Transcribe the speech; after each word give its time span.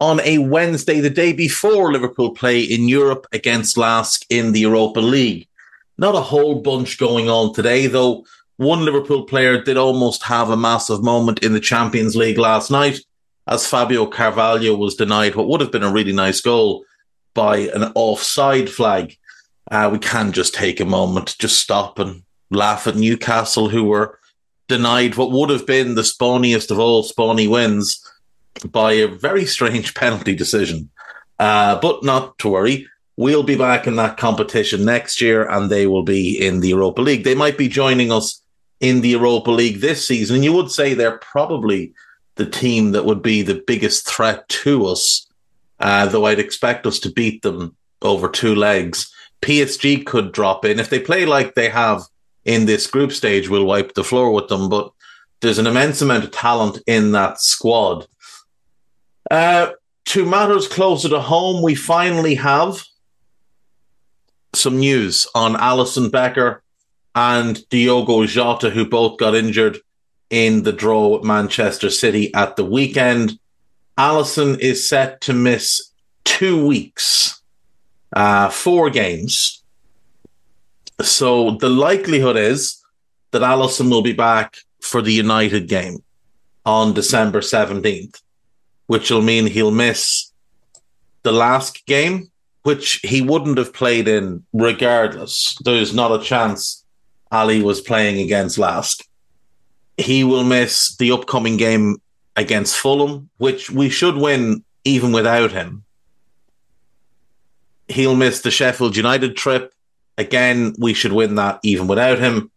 on 0.00 0.20
a 0.20 0.38
Wednesday, 0.38 1.00
the 1.00 1.10
day 1.10 1.32
before 1.32 1.92
Liverpool 1.92 2.30
play 2.30 2.60
in 2.60 2.88
Europe 2.88 3.26
against 3.32 3.76
Lask 3.76 4.24
in 4.30 4.52
the 4.52 4.60
Europa 4.60 5.00
League. 5.00 5.46
Not 5.98 6.14
a 6.14 6.20
whole 6.20 6.62
bunch 6.62 6.98
going 6.98 7.28
on 7.28 7.52
today, 7.52 7.86
though. 7.86 8.24
One 8.56 8.84
Liverpool 8.84 9.24
player 9.24 9.62
did 9.62 9.76
almost 9.76 10.22
have 10.22 10.48
a 10.48 10.56
massive 10.56 11.02
moment 11.02 11.42
in 11.42 11.52
the 11.52 11.60
Champions 11.60 12.16
League 12.16 12.38
last 12.38 12.70
night 12.70 13.00
as 13.46 13.66
Fabio 13.66 14.06
Carvalho 14.06 14.74
was 14.76 14.94
denied 14.94 15.34
what 15.34 15.48
would 15.48 15.60
have 15.60 15.72
been 15.72 15.82
a 15.82 15.92
really 15.92 16.12
nice 16.12 16.40
goal 16.40 16.84
by 17.34 17.58
an 17.74 17.92
offside 17.94 18.70
flag. 18.70 19.16
Uh, 19.70 19.88
we 19.92 19.98
can 19.98 20.32
just 20.32 20.54
take 20.54 20.80
a 20.80 20.84
moment, 20.84 21.36
just 21.38 21.60
stop 21.60 21.98
and 21.98 22.22
laugh 22.50 22.86
at 22.86 22.96
Newcastle, 22.96 23.68
who 23.68 23.84
were 23.84 24.18
denied 24.68 25.16
what 25.16 25.30
would 25.30 25.50
have 25.50 25.66
been 25.66 25.94
the 25.94 26.02
spawniest 26.02 26.70
of 26.70 26.78
all 26.78 27.02
spawny 27.02 27.48
wins 27.48 28.06
by 28.70 28.92
a 28.92 29.08
very 29.08 29.46
strange 29.46 29.94
penalty 30.02 30.34
decision. 30.34 30.90
Uh, 31.38 31.80
but 31.80 32.04
not 32.04 32.38
to 32.38 32.48
worry. 32.48 32.86
We'll 33.16 33.42
be 33.42 33.56
back 33.56 33.86
in 33.86 33.96
that 33.96 34.16
competition 34.16 34.84
next 34.84 35.20
year 35.20 35.48
and 35.48 35.70
they 35.70 35.86
will 35.86 36.02
be 36.02 36.38
in 36.38 36.60
the 36.60 36.68
Europa 36.68 37.02
League. 37.02 37.24
They 37.24 37.34
might 37.34 37.58
be 37.58 37.68
joining 37.68 38.12
us 38.12 38.42
in 38.80 39.00
the 39.00 39.10
Europa 39.10 39.50
League 39.50 39.80
this 39.80 40.06
season. 40.06 40.36
And 40.36 40.44
you 40.44 40.52
would 40.52 40.70
say 40.70 40.94
they're 40.94 41.18
probably 41.18 41.92
the 42.36 42.46
team 42.46 42.92
that 42.92 43.04
would 43.04 43.22
be 43.22 43.42
the 43.42 43.62
biggest 43.66 44.08
threat 44.08 44.48
to 44.48 44.86
us, 44.86 45.26
uh, 45.78 46.06
though 46.06 46.24
I'd 46.24 46.38
expect 46.38 46.86
us 46.86 46.98
to 47.00 47.12
beat 47.12 47.42
them 47.42 47.76
over 48.02 48.28
two 48.28 48.54
legs. 48.54 49.12
PSG 49.42 50.04
could 50.06 50.32
drop 50.32 50.64
in. 50.64 50.78
If 50.78 50.90
they 50.90 51.00
play 51.00 51.26
like 51.26 51.54
they 51.54 51.68
have 51.68 52.02
in 52.44 52.66
this 52.66 52.86
group 52.86 53.12
stage, 53.12 53.48
we'll 53.48 53.66
wipe 53.66 53.94
the 53.94 54.04
floor 54.04 54.32
with 54.32 54.48
them. 54.48 54.68
But 54.68 54.90
there's 55.40 55.58
an 55.58 55.66
immense 55.66 56.00
amount 56.00 56.24
of 56.24 56.30
talent 56.30 56.78
in 56.86 57.12
that 57.12 57.40
squad. 57.40 58.06
Uh, 59.30 59.70
to 60.06 60.24
matters 60.26 60.66
closer 60.66 61.08
to 61.08 61.20
home, 61.20 61.62
we 61.62 61.74
finally 61.74 62.34
have 62.34 62.82
some 64.52 64.80
news 64.80 65.26
on 65.34 65.54
Alisson 65.54 66.10
Becker 66.10 66.62
and 67.14 67.68
Diogo 67.68 68.26
Jota, 68.26 68.70
who 68.70 68.84
both 68.84 69.18
got 69.18 69.36
injured 69.36 69.78
in 70.30 70.64
the 70.64 70.72
draw 70.72 71.08
with 71.08 71.24
Manchester 71.24 71.90
City 71.90 72.34
at 72.34 72.56
the 72.56 72.64
weekend. 72.64 73.38
Alisson 73.96 74.58
is 74.58 74.88
set 74.88 75.20
to 75.22 75.32
miss 75.32 75.92
two 76.24 76.66
weeks, 76.66 77.40
uh, 78.14 78.48
four 78.48 78.90
games. 78.90 79.62
So 81.02 81.52
the 81.52 81.68
likelihood 81.68 82.36
is 82.36 82.82
that 83.30 83.42
Alisson 83.42 83.90
will 83.90 84.02
be 84.02 84.12
back 84.12 84.56
for 84.80 85.02
the 85.02 85.12
United 85.12 85.68
game 85.68 86.02
on 86.64 86.94
December 86.94 87.40
17th 87.40 88.20
which 88.90 89.08
will 89.08 89.22
mean 89.22 89.46
he'll 89.46 89.70
miss 89.70 90.32
the 91.22 91.30
last 91.30 91.86
game, 91.86 92.28
which 92.64 92.94
he 93.04 93.22
wouldn't 93.22 93.56
have 93.56 93.72
played 93.72 94.08
in 94.08 94.44
regardless. 94.52 95.56
There's 95.60 95.94
not 95.94 96.20
a 96.20 96.24
chance 96.24 96.84
Ali 97.30 97.62
was 97.62 97.80
playing 97.80 98.20
against 98.20 98.58
Lask. 98.58 99.06
He 99.96 100.24
will 100.24 100.42
miss 100.42 100.96
the 100.96 101.12
upcoming 101.12 101.56
game 101.56 101.98
against 102.34 102.76
Fulham, 102.76 103.30
which 103.38 103.70
we 103.70 103.90
should 103.90 104.16
win 104.16 104.64
even 104.82 105.12
without 105.12 105.52
him. 105.52 105.84
He'll 107.86 108.16
miss 108.16 108.40
the 108.40 108.50
Sheffield 108.50 108.96
United 108.96 109.36
trip. 109.36 109.72
Again, 110.18 110.74
we 110.80 110.94
should 110.94 111.12
win 111.12 111.36
that 111.36 111.60
even 111.62 111.86
without 111.86 112.18
him. 112.18 112.50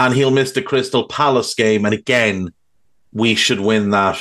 And 0.00 0.14
he'll 0.14 0.32
miss 0.32 0.50
the 0.50 0.62
Crystal 0.62 1.06
Palace 1.06 1.54
game. 1.54 1.84
And 1.84 1.94
again, 1.94 2.52
we 3.12 3.36
should 3.36 3.60
win 3.60 3.90
that 3.90 4.20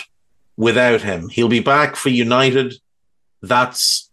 without 0.58 1.02
him. 1.02 1.30
He'll 1.30 1.48
be 1.48 1.60
back 1.60 1.96
for 1.96 2.10
United. 2.10 2.76
That's 3.42 4.10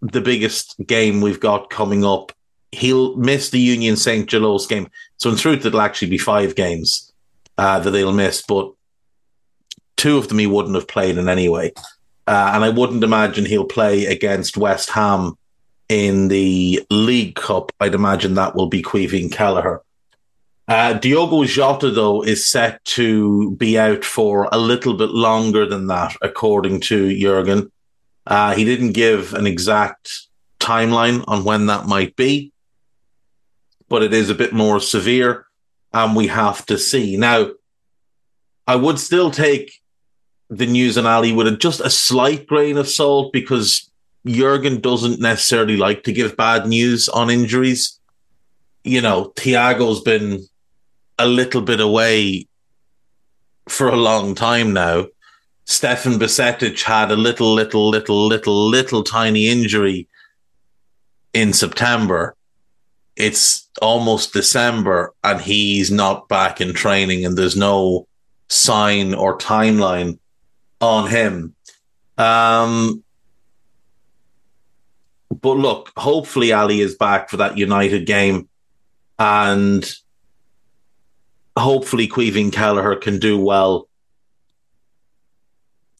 the 0.00 0.20
biggest 0.20 0.74
game 0.86 1.20
we've 1.20 1.40
got 1.40 1.70
coming 1.70 2.04
up. 2.04 2.32
He'll 2.72 3.16
miss 3.16 3.50
the 3.50 3.60
Union 3.60 3.96
St. 3.96 4.28
Gilloise 4.28 4.66
game. 4.66 4.88
So 5.16 5.30
in 5.30 5.36
truth, 5.36 5.64
it'll 5.64 5.80
actually 5.80 6.10
be 6.10 6.18
five 6.18 6.54
games 6.54 7.12
uh, 7.56 7.80
that 7.80 7.90
they'll 7.90 8.12
miss, 8.12 8.42
but 8.42 8.72
two 9.96 10.18
of 10.18 10.28
them 10.28 10.38
he 10.38 10.46
wouldn't 10.46 10.74
have 10.74 10.88
played 10.88 11.18
in 11.18 11.28
anyway. 11.28 11.72
Uh, 12.26 12.52
and 12.54 12.64
I 12.64 12.68
wouldn't 12.68 13.04
imagine 13.04 13.46
he'll 13.46 13.64
play 13.64 14.06
against 14.06 14.56
West 14.56 14.90
Ham 14.90 15.36
in 15.88 16.28
the 16.28 16.84
League 16.90 17.36
Cup. 17.36 17.72
I'd 17.80 17.94
imagine 17.94 18.34
that 18.34 18.54
will 18.54 18.66
be 18.66 18.82
Caoimhín 18.82 19.32
Kelleher. 19.32 19.82
Uh, 20.68 20.92
Diogo 20.92 21.44
Jota, 21.44 21.90
though, 21.90 22.22
is 22.22 22.46
set 22.46 22.84
to 22.84 23.52
be 23.52 23.78
out 23.78 24.04
for 24.04 24.50
a 24.52 24.58
little 24.58 24.92
bit 24.92 25.08
longer 25.08 25.64
than 25.64 25.86
that, 25.86 26.14
according 26.20 26.80
to 26.80 27.18
Jurgen. 27.18 27.72
Uh, 28.26 28.54
he 28.54 28.66
didn't 28.66 28.92
give 28.92 29.32
an 29.32 29.46
exact 29.46 30.26
timeline 30.60 31.24
on 31.26 31.44
when 31.44 31.66
that 31.66 31.86
might 31.86 32.14
be, 32.16 32.52
but 33.88 34.02
it 34.02 34.12
is 34.12 34.28
a 34.28 34.34
bit 34.34 34.52
more 34.52 34.78
severe, 34.78 35.46
and 35.94 36.14
we 36.14 36.26
have 36.26 36.66
to 36.66 36.76
see. 36.76 37.16
Now, 37.16 37.52
I 38.66 38.76
would 38.76 38.98
still 38.98 39.30
take 39.30 39.80
the 40.50 40.66
news 40.66 40.98
on 40.98 41.06
Ali 41.06 41.32
with 41.32 41.46
a, 41.46 41.56
just 41.56 41.80
a 41.80 41.88
slight 41.88 42.46
grain 42.46 42.76
of 42.76 42.86
salt 42.86 43.32
because 43.32 43.90
Jurgen 44.26 44.82
doesn't 44.82 45.18
necessarily 45.18 45.78
like 45.78 46.02
to 46.02 46.12
give 46.12 46.36
bad 46.36 46.66
news 46.66 47.08
on 47.08 47.30
injuries. 47.30 47.98
You 48.84 49.00
know, 49.00 49.32
Thiago's 49.34 50.02
been 50.02 50.46
a 51.18 51.26
little 51.26 51.62
bit 51.62 51.80
away 51.80 52.46
for 53.68 53.88
a 53.88 53.96
long 53.96 54.34
time 54.34 54.72
now. 54.72 55.06
Stefan 55.64 56.18
Bajcetic 56.18 56.82
had 56.82 57.10
a 57.10 57.16
little, 57.16 57.52
little, 57.52 57.88
little, 57.90 58.26
little, 58.26 58.68
little 58.68 59.02
tiny 59.02 59.48
injury 59.48 60.08
in 61.34 61.52
September. 61.52 62.34
it's 63.16 63.68
almost 63.82 64.32
December 64.32 65.12
and 65.24 65.40
he's 65.40 65.90
not 65.90 66.28
back 66.28 66.60
in 66.60 66.72
training 66.72 67.26
and 67.26 67.36
there's 67.36 67.56
no 67.56 68.06
sign 68.48 69.12
or 69.12 69.36
timeline 69.36 70.18
on 70.80 71.10
him. 71.10 71.54
Um, 72.16 73.02
but 75.40 75.54
look, 75.54 75.92
hopefully 75.96 76.52
Ali 76.52 76.80
is 76.80 76.94
back 76.94 77.28
for 77.28 77.38
that 77.38 77.58
United 77.58 78.06
game 78.06 78.48
and 79.18 79.84
hopefully 81.58 82.08
Caoimhín 82.08 82.52
Kelleher 82.52 82.96
can 82.96 83.18
do 83.18 83.38
well 83.38 83.88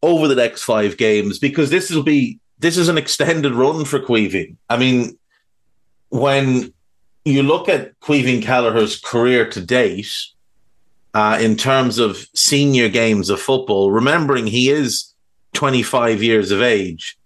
over 0.02 0.28
the 0.28 0.34
next 0.34 0.62
five 0.62 0.96
games 0.96 1.38
because 1.38 1.70
this 1.70 1.90
will 1.90 2.02
be 2.02 2.38
this 2.58 2.76
is 2.76 2.88
an 2.88 2.98
extended 2.98 3.52
run 3.52 3.84
for 3.84 4.00
Caoimhín. 4.00 4.56
I 4.68 4.76
mean, 4.76 5.18
when 6.08 6.72
you 7.24 7.42
look 7.42 7.68
at 7.68 7.98
Caoimhín 8.00 8.42
Kelleher's 8.42 8.98
career 8.98 9.48
to 9.50 9.60
date, 9.60 10.12
uh, 11.14 11.38
in 11.40 11.56
terms 11.56 11.98
of 11.98 12.26
senior 12.34 12.88
games 12.88 13.30
of 13.30 13.40
football, 13.40 13.90
remembering 13.90 14.46
he 14.46 14.70
is 14.70 15.14
25 15.54 16.22
years 16.22 16.50
of 16.50 16.62
age, 16.62 17.18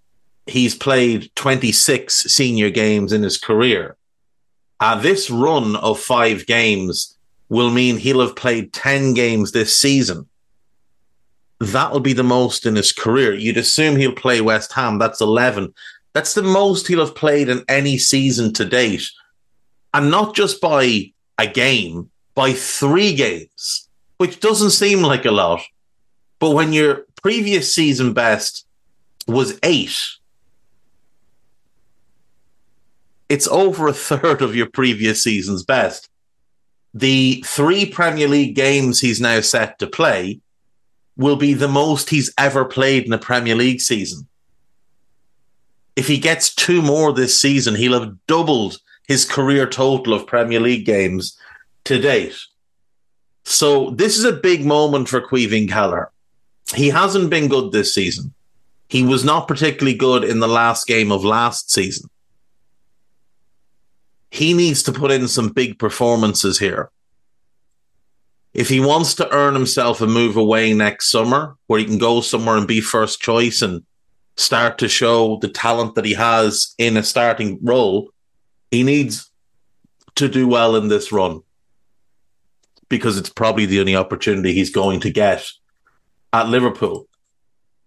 he's 0.46 0.74
played 0.74 1.30
26 1.34 2.14
senior 2.14 2.70
games 2.70 3.12
in 3.12 3.22
his 3.22 3.38
career. 3.38 3.96
Uh, 4.80 5.00
this 5.00 5.30
run 5.30 5.76
of 5.76 5.98
five 5.98 6.46
games 6.46 7.16
will 7.52 7.70
mean 7.70 7.98
he'll 7.98 8.22
have 8.22 8.34
played 8.34 8.72
10 8.72 9.12
games 9.12 9.52
this 9.52 9.76
season. 9.76 10.26
That'll 11.60 12.00
be 12.00 12.14
the 12.14 12.22
most 12.22 12.64
in 12.64 12.76
his 12.76 12.92
career. 12.92 13.34
You'd 13.34 13.58
assume 13.58 13.96
he'll 13.96 14.14
play 14.14 14.40
West 14.40 14.72
Ham. 14.72 14.98
That's 14.98 15.20
11. 15.20 15.74
That's 16.14 16.32
the 16.32 16.42
most 16.42 16.88
he'll 16.88 17.04
have 17.04 17.14
played 17.14 17.50
in 17.50 17.62
any 17.68 17.98
season 17.98 18.54
to 18.54 18.64
date. 18.64 19.06
And 19.92 20.10
not 20.10 20.34
just 20.34 20.62
by 20.62 21.12
a 21.38 21.46
game, 21.46 22.10
by 22.34 22.54
three 22.54 23.14
games, 23.14 23.86
which 24.16 24.40
doesn't 24.40 24.70
seem 24.70 25.02
like 25.02 25.26
a 25.26 25.30
lot. 25.30 25.60
But 26.38 26.52
when 26.52 26.72
your 26.72 27.04
previous 27.22 27.74
season 27.74 28.14
best 28.14 28.66
was 29.26 29.58
eight, 29.62 29.98
it's 33.28 33.46
over 33.48 33.88
a 33.88 33.92
third 33.92 34.40
of 34.40 34.56
your 34.56 34.70
previous 34.70 35.22
season's 35.22 35.64
best. 35.64 36.08
The 36.94 37.42
three 37.46 37.86
Premier 37.86 38.28
League 38.28 38.54
games 38.54 39.00
he's 39.00 39.20
now 39.20 39.40
set 39.40 39.78
to 39.78 39.86
play 39.86 40.40
will 41.16 41.36
be 41.36 41.54
the 41.54 41.68
most 41.68 42.10
he's 42.10 42.32
ever 42.38 42.64
played 42.64 43.04
in 43.04 43.12
a 43.12 43.18
Premier 43.18 43.54
League 43.54 43.80
season. 43.80 44.26
If 45.96 46.06
he 46.06 46.18
gets 46.18 46.54
two 46.54 46.82
more 46.82 47.12
this 47.12 47.40
season, 47.40 47.74
he'll 47.74 47.98
have 47.98 48.16
doubled 48.26 48.78
his 49.06 49.24
career 49.24 49.68
total 49.68 50.14
of 50.14 50.26
Premier 50.26 50.60
League 50.60 50.86
games 50.86 51.38
to 51.84 51.98
date. 51.98 52.38
So 53.44 53.90
this 53.90 54.18
is 54.18 54.24
a 54.24 54.32
big 54.32 54.64
moment 54.64 55.08
for 55.08 55.20
Caoimhín 55.20 55.68
Kelleher. 55.68 56.10
He 56.74 56.88
hasn't 56.88 57.30
been 57.30 57.48
good 57.48 57.72
this 57.72 57.94
season. 57.94 58.32
He 58.88 59.02
was 59.02 59.24
not 59.24 59.48
particularly 59.48 59.96
good 59.96 60.24
in 60.24 60.40
the 60.40 60.48
last 60.48 60.86
game 60.86 61.10
of 61.10 61.24
last 61.24 61.70
season. 61.70 62.08
He 64.32 64.54
needs 64.54 64.82
to 64.84 64.92
put 64.92 65.10
in 65.10 65.28
some 65.28 65.50
big 65.50 65.78
performances 65.78 66.58
here. 66.58 66.90
If 68.54 68.70
he 68.70 68.80
wants 68.80 69.14
to 69.16 69.30
earn 69.30 69.52
himself 69.52 70.00
a 70.00 70.06
move 70.06 70.38
away 70.38 70.72
next 70.72 71.10
summer, 71.10 71.58
where 71.66 71.78
he 71.78 71.84
can 71.84 71.98
go 71.98 72.22
somewhere 72.22 72.56
and 72.56 72.66
be 72.66 72.80
first 72.80 73.20
choice 73.20 73.60
and 73.60 73.84
start 74.38 74.78
to 74.78 74.88
show 74.88 75.36
the 75.36 75.48
talent 75.48 75.96
that 75.96 76.06
he 76.06 76.14
has 76.14 76.74
in 76.78 76.96
a 76.96 77.02
starting 77.02 77.58
role, 77.62 78.08
he 78.70 78.82
needs 78.82 79.30
to 80.14 80.28
do 80.28 80.48
well 80.48 80.76
in 80.76 80.88
this 80.88 81.12
run 81.12 81.42
because 82.88 83.18
it's 83.18 83.28
probably 83.28 83.66
the 83.66 83.80
only 83.80 83.96
opportunity 83.96 84.54
he's 84.54 84.70
going 84.70 85.00
to 85.00 85.10
get 85.10 85.46
at 86.32 86.48
Liverpool. 86.48 87.06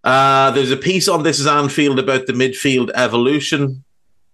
Uh, 0.04 0.52
there's 0.52 0.70
a 0.70 0.76
piece 0.76 1.08
on 1.08 1.24
This 1.24 1.40
is 1.40 1.48
Anfield 1.48 1.98
about 1.98 2.28
the 2.28 2.32
midfield 2.32 2.92
evolution. 2.94 3.82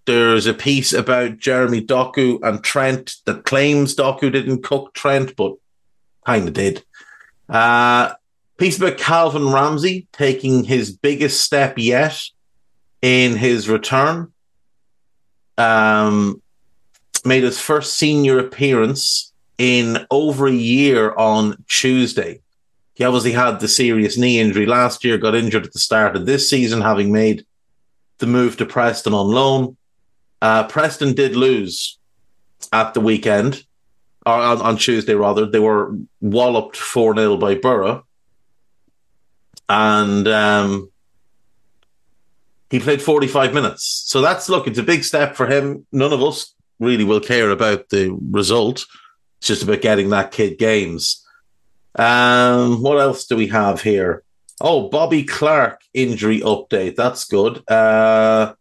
There's 0.04 0.46
a 0.46 0.54
piece 0.54 0.92
about 0.92 1.38
Jeremy 1.38 1.84
Doku 1.84 2.40
and 2.42 2.62
Trent 2.62 3.16
that 3.24 3.44
claims 3.44 3.94
Doku 3.94 4.32
didn't 4.32 4.64
cook 4.64 4.94
Trent, 4.94 5.36
but 5.36 5.54
kind 6.26 6.48
of 6.48 6.54
did. 6.54 6.84
Uh, 7.48 8.14
piece 8.58 8.78
about 8.78 8.98
Calvin 8.98 9.52
Ramsey 9.52 10.08
taking 10.12 10.64
his 10.64 10.90
biggest 10.90 11.40
step 11.40 11.78
yet 11.78 12.20
in 13.00 13.36
his 13.36 13.68
return. 13.68 14.32
Um, 15.58 16.42
made 17.24 17.44
his 17.44 17.60
first 17.60 17.94
senior 17.94 18.38
appearance 18.38 19.32
in 19.58 20.06
over 20.10 20.48
a 20.48 20.52
year 20.52 21.14
on 21.14 21.62
Tuesday. 21.68 22.40
He 22.94 23.04
obviously 23.04 23.32
had 23.32 23.60
the 23.60 23.68
serious 23.68 24.18
knee 24.18 24.40
injury 24.40 24.66
last 24.66 25.04
year, 25.04 25.18
got 25.18 25.34
injured 25.34 25.66
at 25.66 25.72
the 25.72 25.78
start 25.78 26.16
of 26.16 26.26
this 26.26 26.50
season, 26.50 26.80
having 26.80 27.12
made 27.12 27.46
the 28.18 28.26
move 28.26 28.56
to 28.56 28.66
Preston 28.66 29.14
on 29.14 29.28
loan. 29.28 29.76
Uh, 30.42 30.66
Preston 30.66 31.14
did 31.14 31.36
lose 31.36 31.98
at 32.72 32.94
the 32.94 33.00
weekend, 33.00 33.64
or 34.26 34.32
on, 34.32 34.60
on 34.60 34.76
Tuesday 34.76 35.14
rather. 35.14 35.46
They 35.46 35.60
were 35.60 35.96
walloped 36.20 36.76
4 36.76 37.14
0 37.14 37.36
by 37.36 37.54
Borough. 37.54 38.04
And 39.68 40.26
um, 40.26 40.90
he 42.70 42.80
played 42.80 43.00
45 43.00 43.54
minutes. 43.54 44.02
So 44.06 44.20
that's, 44.20 44.48
look, 44.48 44.66
it's 44.66 44.80
a 44.80 44.82
big 44.82 45.04
step 45.04 45.36
for 45.36 45.46
him. 45.46 45.86
None 45.92 46.12
of 46.12 46.22
us 46.22 46.52
really 46.80 47.04
will 47.04 47.20
care 47.20 47.50
about 47.50 47.88
the 47.90 48.10
result. 48.30 48.84
It's 49.38 49.46
just 49.46 49.62
about 49.62 49.80
getting 49.80 50.10
that 50.10 50.32
kid 50.32 50.58
games. 50.58 51.24
Um, 51.94 52.82
what 52.82 52.98
else 52.98 53.26
do 53.26 53.36
we 53.36 53.46
have 53.46 53.80
here? 53.80 54.24
Oh, 54.60 54.88
Bobby 54.88 55.22
Clark 55.22 55.80
injury 55.94 56.40
update. 56.40 56.96
That's 56.96 57.24
good. 57.24 57.62
Uh, 57.70 58.54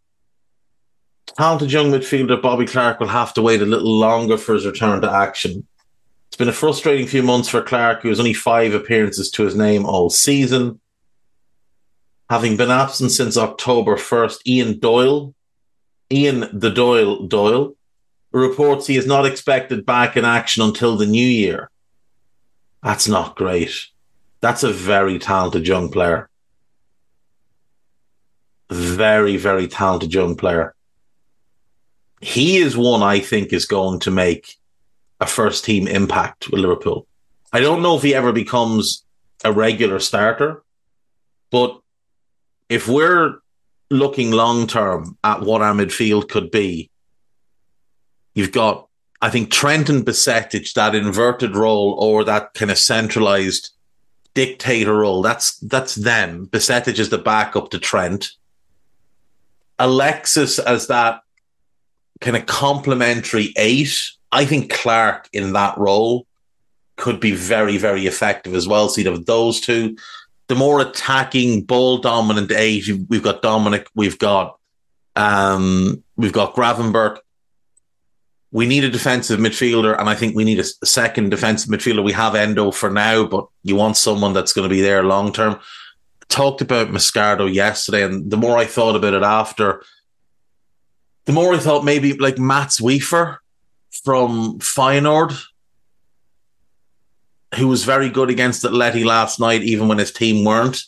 talented 1.36 1.72
young 1.72 1.90
midfielder 1.90 2.40
Bobby 2.40 2.66
Clark 2.66 3.00
will 3.00 3.08
have 3.08 3.34
to 3.34 3.42
wait 3.42 3.62
a 3.62 3.66
little 3.66 3.92
longer 3.98 4.36
for 4.36 4.54
his 4.54 4.66
return 4.66 5.00
to 5.02 5.10
action. 5.10 5.66
It's 6.28 6.36
been 6.36 6.48
a 6.48 6.52
frustrating 6.52 7.06
few 7.06 7.22
months 7.22 7.48
for 7.48 7.62
Clark, 7.62 8.02
who 8.02 8.08
has 8.08 8.18
only 8.18 8.32
five 8.32 8.74
appearances 8.74 9.30
to 9.32 9.44
his 9.44 9.54
name 9.54 9.84
all 9.84 10.08
season. 10.08 10.80
Having 12.30 12.56
been 12.56 12.70
absent 12.70 13.10
since 13.10 13.36
October 13.36 13.96
1st, 13.96 14.46
Ian 14.46 14.78
Doyle, 14.78 15.34
Ian 16.10 16.48
the 16.58 16.70
Doyle 16.70 17.26
Doyle, 17.26 17.76
reports 18.30 18.86
he 18.86 18.96
is 18.96 19.06
not 19.06 19.26
expected 19.26 19.84
back 19.84 20.16
in 20.16 20.24
action 20.24 20.62
until 20.62 20.96
the 20.96 21.06
new 21.06 21.26
year. 21.26 21.70
That's 22.82 23.06
not 23.06 23.36
great. 23.36 23.88
That's 24.40 24.62
a 24.62 24.72
very 24.72 25.18
talented 25.18 25.68
young 25.68 25.90
player. 25.90 26.28
Very, 28.70 29.36
very 29.36 29.68
talented 29.68 30.14
young 30.14 30.34
player. 30.34 30.74
He 32.22 32.56
is 32.56 32.76
one 32.76 33.02
I 33.02 33.20
think 33.20 33.52
is 33.52 33.66
going 33.66 34.00
to 34.00 34.10
make 34.10 34.56
a 35.20 35.26
first 35.26 35.64
team 35.64 35.86
impact 35.86 36.48
with 36.48 36.60
Liverpool. 36.60 37.06
I 37.52 37.60
don't 37.60 37.82
know 37.82 37.96
if 37.96 38.02
he 38.02 38.14
ever 38.14 38.32
becomes 38.32 39.04
a 39.44 39.52
regular 39.52 39.98
starter, 39.98 40.62
but 41.50 41.78
if 42.68 42.88
we're 42.88 43.34
looking 43.90 44.30
long 44.30 44.66
term 44.66 45.18
at 45.22 45.42
what 45.42 45.60
our 45.60 45.74
midfield 45.74 46.30
could 46.30 46.50
be, 46.50 46.90
You've 48.34 48.52
got, 48.52 48.88
I 49.20 49.30
think, 49.30 49.50
Trent 49.50 49.88
and 49.88 50.04
Bajcetic, 50.04 50.72
that 50.74 50.94
inverted 50.94 51.54
role 51.54 51.94
or 51.98 52.24
that 52.24 52.54
kind 52.54 52.70
of 52.70 52.78
centralized 52.78 53.70
dictator 54.34 54.96
role. 54.96 55.22
That's 55.22 55.58
that's 55.58 55.94
them. 55.94 56.46
Bajcetic 56.46 56.98
is 56.98 57.10
the 57.10 57.18
backup 57.18 57.70
to 57.70 57.78
Trent. 57.78 58.30
Alexis 59.78 60.58
as 60.58 60.86
that 60.86 61.22
kind 62.22 62.36
of 62.36 62.46
complementary 62.46 63.52
eight. 63.56 64.10
I 64.30 64.44
think 64.44 64.72
Clark 64.72 65.28
in 65.32 65.52
that 65.52 65.76
role 65.76 66.26
could 66.96 67.20
be 67.20 67.32
very, 67.32 67.76
very 67.76 68.06
effective 68.06 68.54
as 68.54 68.66
well. 68.66 68.88
So 68.88 69.00
you'd 69.00 69.12
have 69.12 69.26
those 69.26 69.60
two. 69.60 69.96
The 70.48 70.54
more 70.54 70.80
attacking, 70.80 71.62
ball 71.62 71.98
dominant 71.98 72.52
eight, 72.52 72.88
we've 73.08 73.22
got 73.22 73.42
Dominic, 73.42 73.88
we've 73.94 74.18
got 74.18 74.58
um, 75.14 76.02
we've 76.16 76.32
got 76.32 76.54
Gravenberch 76.54 77.18
we 78.52 78.66
need 78.66 78.84
a 78.84 78.90
defensive 78.90 79.40
midfielder, 79.40 79.98
and 79.98 80.08
I 80.10 80.14
think 80.14 80.36
we 80.36 80.44
need 80.44 80.60
a 80.60 80.86
second 80.86 81.30
defensive 81.30 81.70
midfielder. 81.70 82.04
We 82.04 82.12
have 82.12 82.34
Endo 82.34 82.70
for 82.70 82.90
now, 82.90 83.24
but 83.24 83.46
you 83.62 83.74
want 83.76 83.96
someone 83.96 84.34
that's 84.34 84.52
going 84.52 84.68
to 84.68 84.74
be 84.74 84.82
there 84.82 85.02
long 85.02 85.32
term. 85.32 85.58
Talked 86.28 86.60
about 86.60 86.88
Moscardo 86.88 87.52
yesterday, 87.52 88.04
and 88.04 88.30
the 88.30 88.36
more 88.36 88.58
I 88.58 88.66
thought 88.66 88.94
about 88.94 89.14
it 89.14 89.22
after, 89.22 89.82
the 91.24 91.32
more 91.32 91.54
I 91.54 91.58
thought 91.58 91.84
maybe 91.84 92.14
like 92.14 92.38
Mats 92.38 92.80
Wieffer 92.80 93.38
from 94.04 94.58
Feyenoord, 94.58 95.38
who 97.56 97.68
was 97.68 97.84
very 97.84 98.08
good 98.08 98.30
against 98.30 98.64
Atleti 98.64 99.04
last 99.04 99.38
night, 99.38 99.62
even 99.62 99.88
when 99.88 99.98
his 99.98 100.12
team 100.12 100.44
weren't. 100.44 100.82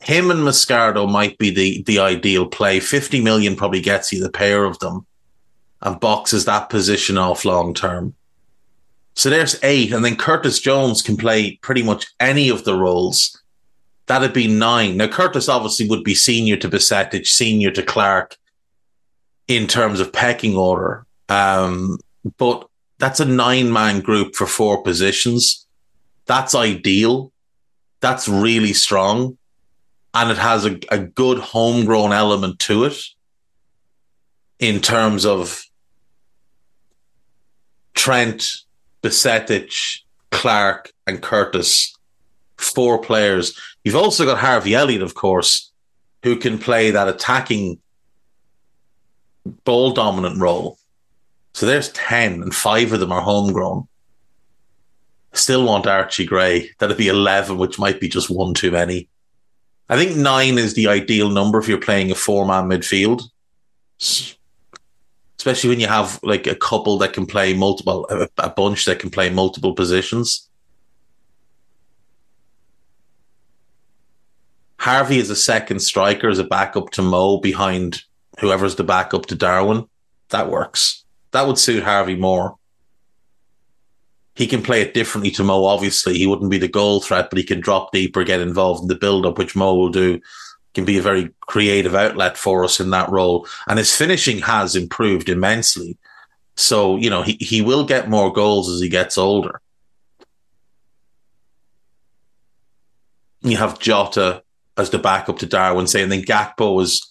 Him 0.00 0.30
and 0.30 0.40
Moscardo 0.40 1.10
might 1.10 1.36
be 1.38 1.50
the 1.50 1.82
the 1.82 1.98
ideal 1.98 2.46
play. 2.46 2.80
Fifty 2.80 3.20
million 3.20 3.54
probably 3.54 3.82
gets 3.82 4.12
you 4.12 4.22
the 4.22 4.30
pair 4.30 4.64
of 4.64 4.78
them 4.78 5.06
and 5.82 6.00
boxes 6.00 6.44
that 6.46 6.70
position 6.70 7.18
off 7.18 7.44
long 7.44 7.74
term. 7.74 8.14
So 9.14 9.28
there's 9.28 9.58
eight, 9.62 9.92
and 9.92 10.04
then 10.04 10.16
Curtis 10.16 10.60
Jones 10.60 11.02
can 11.02 11.16
play 11.16 11.56
pretty 11.56 11.82
much 11.82 12.06
any 12.18 12.48
of 12.48 12.64
the 12.64 12.74
roles. 12.74 13.38
That'd 14.06 14.32
be 14.32 14.48
nine. 14.48 14.96
Now 14.96 15.08
Curtis 15.08 15.48
obviously 15.48 15.86
would 15.88 16.02
be 16.02 16.14
senior 16.14 16.56
to 16.56 16.68
Bajcetic, 16.68 17.26
senior 17.26 17.70
to 17.72 17.82
Clark 17.82 18.36
in 19.50 19.66
terms 19.66 19.98
of 19.98 20.12
pecking 20.12 20.56
order. 20.56 21.04
Um, 21.28 21.98
but 22.38 22.68
that's 22.98 23.18
a 23.18 23.24
nine 23.24 23.72
man 23.72 24.00
group 24.00 24.36
for 24.36 24.46
four 24.46 24.80
positions. 24.84 25.66
That's 26.26 26.54
ideal. 26.54 27.32
That's 27.98 28.28
really 28.28 28.72
strong. 28.72 29.36
And 30.14 30.30
it 30.30 30.38
has 30.38 30.66
a, 30.66 30.78
a 30.92 30.98
good 30.98 31.38
homegrown 31.38 32.12
element 32.12 32.60
to 32.60 32.84
it 32.84 33.02
in 34.60 34.80
terms 34.80 35.26
of 35.26 35.64
Trent, 37.94 38.52
Bajcetic, 39.02 40.00
Clark, 40.30 40.92
and 41.08 41.20
Curtis. 41.20 41.96
Four 42.56 42.98
players. 42.98 43.58
You've 43.82 43.96
also 43.96 44.24
got 44.24 44.38
Harvey 44.38 44.76
Elliott, 44.76 45.02
of 45.02 45.14
course, 45.14 45.72
who 46.22 46.36
can 46.36 46.56
play 46.56 46.92
that 46.92 47.08
attacking 47.08 47.80
ball 49.64 49.92
dominant 49.92 50.40
role. 50.40 50.78
So 51.52 51.66
there's 51.66 51.90
10, 51.92 52.42
and 52.42 52.54
five 52.54 52.92
of 52.92 53.00
them 53.00 53.12
are 53.12 53.20
homegrown. 53.20 53.88
Still 55.32 55.64
want 55.64 55.86
Archie 55.86 56.26
Gray. 56.26 56.70
That'd 56.78 56.96
be 56.96 57.08
11, 57.08 57.58
which 57.58 57.78
might 57.78 58.00
be 58.00 58.08
just 58.08 58.30
one 58.30 58.54
too 58.54 58.70
many. 58.70 59.08
I 59.88 59.96
think 59.96 60.16
nine 60.16 60.58
is 60.58 60.74
the 60.74 60.86
ideal 60.88 61.30
number 61.30 61.58
if 61.58 61.68
you're 61.68 61.78
playing 61.78 62.10
a 62.10 62.14
four 62.14 62.46
man 62.46 62.68
midfield, 62.68 63.22
especially 65.36 65.70
when 65.70 65.80
you 65.80 65.88
have 65.88 66.20
like 66.22 66.46
a 66.46 66.54
couple 66.54 66.96
that 66.98 67.12
can 67.12 67.26
play 67.26 67.54
multiple, 67.54 68.06
a, 68.08 68.28
a 68.38 68.50
bunch 68.50 68.84
that 68.84 69.00
can 69.00 69.10
play 69.10 69.30
multiple 69.30 69.74
positions. 69.74 70.48
Harvey 74.78 75.18
is 75.18 75.28
a 75.28 75.36
second 75.36 75.80
striker 75.80 76.28
as 76.28 76.38
a 76.38 76.44
backup 76.44 76.90
to 76.90 77.02
Mo 77.02 77.38
behind 77.38 78.02
whoever's 78.40 78.76
the 78.76 78.84
backup 78.84 79.26
to 79.26 79.34
Darwin. 79.34 79.86
That 80.30 80.50
works. 80.50 81.04
That 81.32 81.46
would 81.46 81.58
suit 81.58 81.84
Harvey 81.84 82.16
more. 82.16 82.56
He 84.34 84.46
can 84.46 84.62
play 84.62 84.80
it 84.80 84.94
differently 84.94 85.30
to 85.32 85.44
Mo, 85.44 85.64
obviously. 85.64 86.16
He 86.16 86.26
wouldn't 86.26 86.50
be 86.50 86.58
the 86.58 86.68
goal 86.68 87.00
threat, 87.00 87.28
but 87.30 87.38
he 87.38 87.44
can 87.44 87.60
drop 87.60 87.92
deeper, 87.92 88.24
get 88.24 88.40
involved 88.40 88.82
in 88.82 88.88
the 88.88 88.94
build 88.94 89.26
up, 89.26 89.38
which 89.38 89.54
Mo 89.54 89.74
will 89.74 89.90
do. 89.90 90.20
Can 90.72 90.84
be 90.84 90.98
a 90.98 91.02
very 91.02 91.30
creative 91.40 91.94
outlet 91.94 92.38
for 92.38 92.64
us 92.64 92.78
in 92.80 92.90
that 92.90 93.10
role. 93.10 93.46
And 93.66 93.78
his 93.78 93.94
finishing 93.94 94.38
has 94.38 94.76
improved 94.76 95.28
immensely. 95.28 95.98
So, 96.56 96.96
you 96.96 97.10
know, 97.10 97.22
he, 97.22 97.36
he 97.40 97.60
will 97.60 97.84
get 97.84 98.08
more 98.08 98.32
goals 98.32 98.70
as 98.70 98.80
he 98.80 98.88
gets 98.88 99.18
older. 99.18 99.60
You 103.42 103.56
have 103.56 103.80
Jota 103.80 104.42
as 104.76 104.90
the 104.90 104.98
backup 104.98 105.38
to 105.38 105.46
Darwin, 105.46 105.86
saying 105.86 106.08
then 106.08 106.22
Gakpo 106.22 106.80
is 106.82 107.06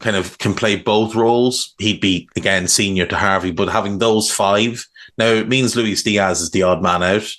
kind 0.00 0.16
of 0.16 0.38
can 0.38 0.54
play 0.54 0.76
both 0.76 1.14
roles. 1.14 1.74
He'd 1.78 2.00
be 2.00 2.28
again 2.36 2.68
senior 2.68 3.06
to 3.06 3.16
Harvey, 3.16 3.50
but 3.50 3.68
having 3.68 3.98
those 3.98 4.30
five 4.30 4.84
now 5.18 5.26
it 5.26 5.48
means 5.48 5.76
Luis 5.76 6.02
Diaz 6.02 6.40
is 6.40 6.50
the 6.50 6.62
odd 6.62 6.82
man 6.82 7.02
out, 7.02 7.30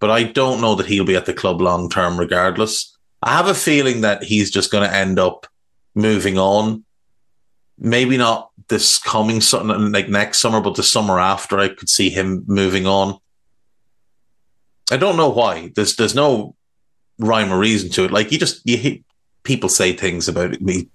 but 0.00 0.10
I 0.10 0.24
don't 0.24 0.60
know 0.60 0.74
that 0.74 0.86
he'll 0.86 1.04
be 1.04 1.16
at 1.16 1.26
the 1.26 1.32
club 1.32 1.60
long 1.60 1.88
term 1.88 2.18
regardless. 2.18 2.96
I 3.22 3.36
have 3.36 3.48
a 3.48 3.54
feeling 3.54 4.02
that 4.02 4.22
he's 4.22 4.50
just 4.50 4.70
going 4.70 4.88
to 4.88 4.94
end 4.94 5.18
up 5.18 5.46
moving 5.94 6.38
on. 6.38 6.84
Maybe 7.78 8.16
not 8.16 8.50
this 8.68 8.98
coming 8.98 9.40
something 9.40 9.92
like 9.92 10.08
next 10.08 10.38
summer, 10.38 10.60
but 10.60 10.74
the 10.74 10.82
summer 10.82 11.18
after, 11.18 11.58
I 11.58 11.68
could 11.68 11.88
see 11.88 12.10
him 12.10 12.44
moving 12.46 12.86
on. 12.86 13.18
I 14.90 14.96
don't 14.96 15.16
know 15.16 15.28
why. 15.28 15.72
There's 15.74 15.96
there's 15.96 16.14
no 16.14 16.54
rhyme 17.18 17.52
or 17.52 17.58
reason 17.58 17.90
to 17.90 18.04
it. 18.04 18.10
Like 18.10 18.30
you 18.32 18.38
just 18.38 18.62
you 18.64 19.02
people 19.42 19.68
say 19.68 19.92
things 19.92 20.28
about 20.28 20.60
me 20.60 20.88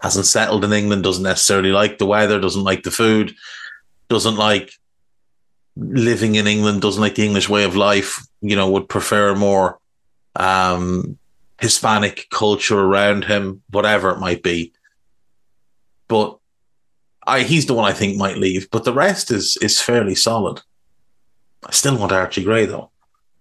hasn't 0.00 0.26
settled 0.26 0.64
in 0.64 0.72
England, 0.72 1.02
doesn't 1.02 1.22
necessarily 1.22 1.70
like 1.70 1.98
the 1.98 2.06
weather, 2.06 2.40
doesn't 2.40 2.64
like 2.64 2.82
the 2.82 2.90
food, 2.90 3.34
doesn't 4.08 4.36
like 4.36 4.72
living 5.76 6.34
in 6.34 6.46
England, 6.46 6.82
doesn't 6.82 7.02
like 7.02 7.14
the 7.14 7.24
English 7.24 7.48
way 7.48 7.64
of 7.64 7.76
life, 7.76 8.26
you 8.40 8.56
know, 8.56 8.70
would 8.70 8.88
prefer 8.88 9.34
more 9.34 9.78
um, 10.36 11.18
Hispanic 11.60 12.26
culture 12.30 12.78
around 12.78 13.24
him, 13.24 13.62
whatever 13.70 14.10
it 14.10 14.18
might 14.18 14.42
be. 14.42 14.72
But 16.08 16.38
I, 17.26 17.42
he's 17.42 17.66
the 17.66 17.74
one 17.74 17.88
I 17.88 17.94
think 17.94 18.16
might 18.16 18.38
leave. 18.38 18.70
But 18.70 18.84
the 18.84 18.92
rest 18.92 19.30
is 19.30 19.58
is 19.60 19.80
fairly 19.80 20.14
solid. 20.14 20.62
I 21.64 21.72
still 21.72 21.98
want 21.98 22.12
Archie 22.12 22.44
Gray 22.44 22.66
though. 22.66 22.90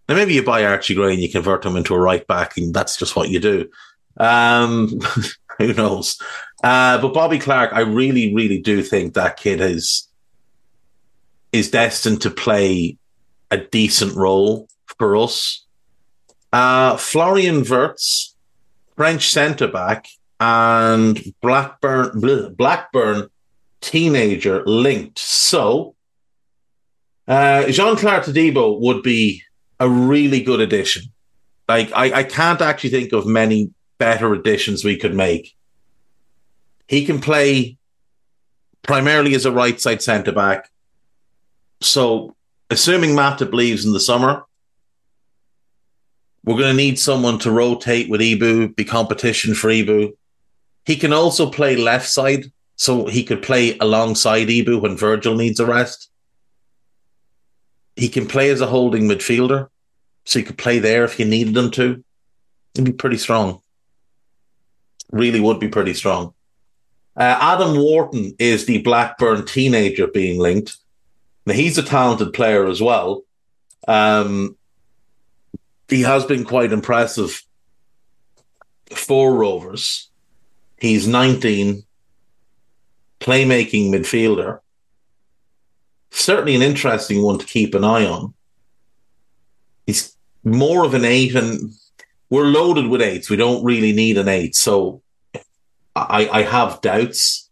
Now 0.09 0.15
maybe 0.15 0.33
you 0.33 0.43
buy 0.43 0.65
Archie 0.65 0.95
Gray 0.95 1.13
and 1.13 1.21
you 1.21 1.29
convert 1.29 1.65
him 1.65 1.75
into 1.75 1.93
a 1.93 1.99
right 1.99 2.25
back, 2.27 2.57
and 2.57 2.73
that's 2.73 2.97
just 2.97 3.15
what 3.15 3.29
you 3.29 3.39
do. 3.39 3.69
Um, 4.17 4.99
who 5.67 5.73
knows? 5.73 6.19
Uh, 6.63 6.99
but 7.01 7.13
Bobby 7.13 7.39
Clark, 7.39 7.71
I 7.73 7.81
really, 7.81 8.33
really 8.33 8.59
do 8.59 8.81
think 8.81 9.13
that 9.13 9.37
kid 9.37 9.61
is 9.61 10.07
is 11.53 11.71
destined 11.71 12.21
to 12.21 12.29
play 12.29 12.97
a 13.49 13.57
decent 13.57 14.15
role 14.15 14.67
for 14.97 15.15
us. 15.15 15.65
Uh, 16.51 16.97
Florian 16.97 17.63
Wirtz, 17.63 18.35
French 18.95 19.29
centre 19.29 19.67
back, 19.67 20.07
and 20.39 21.33
Blackburn 21.41 22.21
bleh, 22.21 22.55
Blackburn 22.55 23.29
teenager 23.81 24.63
linked. 24.65 25.19
So 25.19 25.95
uh, 27.27 27.67
Jean 27.69 27.95
Clair 27.95 28.21
Todibo 28.21 28.79
would 28.79 29.03
be 29.03 29.43
a 29.79 29.89
really 29.89 30.41
good 30.41 30.59
addition. 30.59 31.03
Like 31.67 31.91
I, 31.93 32.19
I 32.19 32.23
can't 32.23 32.61
actually 32.61 32.91
think 32.91 33.13
of 33.13 33.25
many 33.25 33.71
better 33.97 34.33
additions 34.33 34.83
we 34.83 34.97
could 34.97 35.13
make. 35.13 35.55
He 36.87 37.05
can 37.05 37.19
play 37.19 37.77
primarily 38.83 39.35
as 39.35 39.45
a 39.45 39.51
right 39.51 39.79
side 39.79 40.01
centre 40.01 40.31
back. 40.31 40.69
So, 41.81 42.35
assuming 42.69 43.11
Matip 43.11 43.53
leaves 43.53 43.85
in 43.85 43.93
the 43.93 43.99
summer, 43.99 44.45
we're 46.43 46.57
going 46.57 46.71
to 46.71 46.83
need 46.83 46.97
someone 46.97 47.39
to 47.39 47.51
rotate 47.51 48.09
with 48.09 48.21
Ibou, 48.21 48.75
be 48.75 48.85
competition 48.85 49.53
for 49.53 49.67
Ibou. 49.67 50.13
He 50.85 50.95
can 50.95 51.11
also 51.11 51.51
play 51.51 51.75
left 51.75 52.07
side, 52.07 52.45
so 52.77 53.07
he 53.07 53.23
could 53.23 53.43
play 53.43 53.77
alongside 53.79 54.47
Ibou 54.47 54.81
when 54.81 54.95
Virgil 54.95 55.35
needs 55.35 55.59
a 55.59 55.65
rest. 55.65 56.09
He 57.97 58.07
can 58.07 58.27
play 58.27 58.49
as 58.49 58.61
a 58.61 58.67
holding 58.67 59.03
midfielder, 59.09 59.67
so 60.23 60.39
he 60.39 60.45
could 60.45 60.57
play 60.57 60.79
there 60.79 61.03
if 61.03 61.19
you 61.19 61.25
needed 61.25 61.57
him 61.57 61.71
to. 61.71 62.03
He'd 62.73 62.85
be 62.85 62.93
pretty 62.93 63.17
strong. 63.17 63.61
Really 65.17 65.39
would 65.39 65.59
be 65.59 65.67
pretty 65.67 65.93
strong. 65.93 66.33
Uh, 67.15 67.37
Adam 67.41 67.75
Wharton 67.75 68.35
is 68.37 68.65
the 68.65 68.83
Blackburn 68.83 69.45
teenager 69.45 70.05
being 70.05 70.39
linked. 70.39 70.77
Now, 71.47 71.53
he's 71.53 71.77
a 71.77 71.83
talented 71.83 72.33
player 72.33 72.67
as 72.67 72.81
well. 72.81 73.23
Um, 73.87 74.55
he 75.87 76.01
has 76.01 76.25
been 76.25 76.43
quite 76.43 76.71
impressive 76.71 77.41
for 78.93 79.33
Rovers. 79.33 80.09
He's 80.79 81.07
19, 81.07 81.83
playmaking 83.19 83.89
midfielder. 83.89 84.59
Certainly 86.11 86.55
an 86.55 86.61
interesting 86.61 87.23
one 87.23 87.39
to 87.39 87.45
keep 87.45 87.73
an 87.73 87.83
eye 87.83 88.05
on. 88.05 88.33
He's 89.87 90.15
more 90.43 90.85
of 90.85 90.93
an 90.93 91.05
eight, 91.05 91.33
and 91.35 91.71
we're 92.29 92.45
loaded 92.45 92.87
with 92.87 93.01
eights. 93.01 93.29
We 93.29 93.37
don't 93.37 93.63
really 93.63 93.93
need 93.93 94.17
an 94.17 94.27
eight. 94.27 94.55
So 94.55 95.01
I, 96.09 96.39
I 96.39 96.41
have 96.43 96.81
doubts 96.81 97.49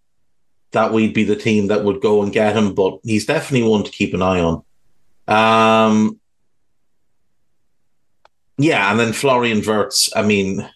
that 0.72 0.92
we'd 0.92 1.14
be 1.14 1.24
the 1.24 1.36
team 1.36 1.68
that 1.68 1.84
would 1.84 2.02
go 2.02 2.22
and 2.22 2.34
get 2.34 2.56
him, 2.56 2.76
but 2.76 3.00
he's 3.04 3.26
definitely 3.26 3.68
one 3.68 3.84
to 3.84 3.92
keep 3.92 4.14
an 4.14 4.22
eye 4.22 4.42
on. 4.42 4.64
Um, 5.28 6.20
yeah, 8.58 8.92
and 8.92 9.00
then 9.00 9.14
Florian 9.14 9.62
Wirtz. 9.66 10.16
I 10.16 10.22
mean, 10.22 10.70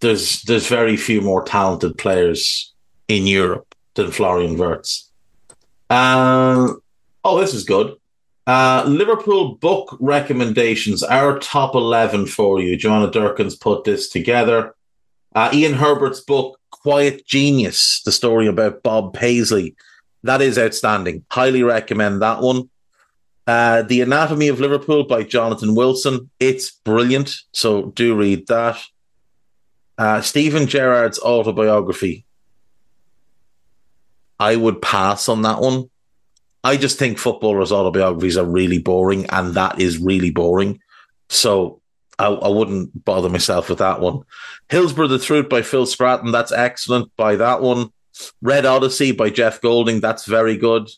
there's 0.00 0.42
there's 0.42 0.68
very 0.68 0.96
few 0.96 1.20
more 1.20 1.42
talented 1.42 1.98
players 1.98 2.72
in 3.08 3.26
Europe 3.26 3.74
than 3.94 4.12
Florian 4.12 4.56
Wirtz. 4.56 5.10
Uh, 5.90 6.68
oh, 7.24 7.40
this 7.40 7.54
is 7.54 7.64
good. 7.64 7.96
Uh, 8.46 8.84
Liverpool 8.86 9.56
book 9.56 9.96
recommendations. 9.98 11.02
Our 11.02 11.40
top 11.40 11.74
eleven 11.74 12.26
for 12.26 12.60
you. 12.60 12.76
Joanna 12.76 13.10
Durkin's 13.10 13.56
put 13.56 13.82
this 13.82 14.08
together. 14.08 14.75
Uh, 15.36 15.50
Ian 15.52 15.74
Herbert's 15.74 16.20
book, 16.20 16.58
Quiet 16.70 17.26
Genius, 17.26 18.00
the 18.04 18.10
story 18.10 18.46
about 18.46 18.82
Bob 18.82 19.12
Paisley. 19.12 19.76
That 20.22 20.40
is 20.40 20.58
outstanding. 20.58 21.26
Highly 21.30 21.62
recommend 21.62 22.22
that 22.22 22.40
one. 22.40 22.70
Uh, 23.46 23.82
the 23.82 24.00
Anatomy 24.00 24.48
of 24.48 24.60
Liverpool 24.60 25.04
by 25.04 25.22
Jonathan 25.22 25.74
Wilson. 25.74 26.30
It's 26.40 26.70
brilliant. 26.70 27.36
So 27.52 27.90
do 27.90 28.16
read 28.16 28.46
that. 28.46 28.80
Uh, 29.98 30.22
Steven 30.22 30.66
Gerrard's 30.66 31.18
autobiography. 31.18 32.24
I 34.40 34.56
would 34.56 34.80
pass 34.80 35.28
on 35.28 35.42
that 35.42 35.60
one. 35.60 35.90
I 36.64 36.78
just 36.78 36.98
think 36.98 37.18
footballers' 37.18 37.72
autobiographies 37.72 38.38
are 38.38 38.44
really 38.44 38.78
boring, 38.78 39.26
and 39.26 39.52
that 39.52 39.80
is 39.80 39.98
really 39.98 40.30
boring. 40.30 40.80
So 41.28 41.82
I, 42.18 42.26
I 42.26 42.48
wouldn't 42.48 43.04
bother 43.04 43.28
myself 43.28 43.68
with 43.68 43.78
that 43.78 44.00
one. 44.00 44.22
Hillsborough 44.68 45.08
the 45.08 45.18
Truth 45.18 45.48
by 45.48 45.62
Phil 45.62 45.86
Scraton, 45.86 46.32
that's 46.32 46.52
excellent 46.52 47.14
by 47.16 47.36
that 47.36 47.60
one. 47.60 47.92
Red 48.40 48.64
Odyssey 48.64 49.12
by 49.12 49.30
Jeff 49.30 49.60
Goulding, 49.60 50.00
that's 50.00 50.24
very 50.24 50.56
good. 50.56 50.90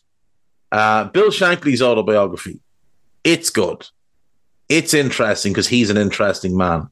Uh, 0.71 1.05
Bill 1.05 1.31
Shankly's 1.31 1.81
autobiography, 1.81 2.59
it's 3.23 3.49
good. 3.49 3.87
It's 4.69 4.93
interesting 4.93 5.51
because 5.51 5.67
he's 5.67 5.89
an 5.89 5.97
interesting 5.97 6.55
man. 6.55 6.89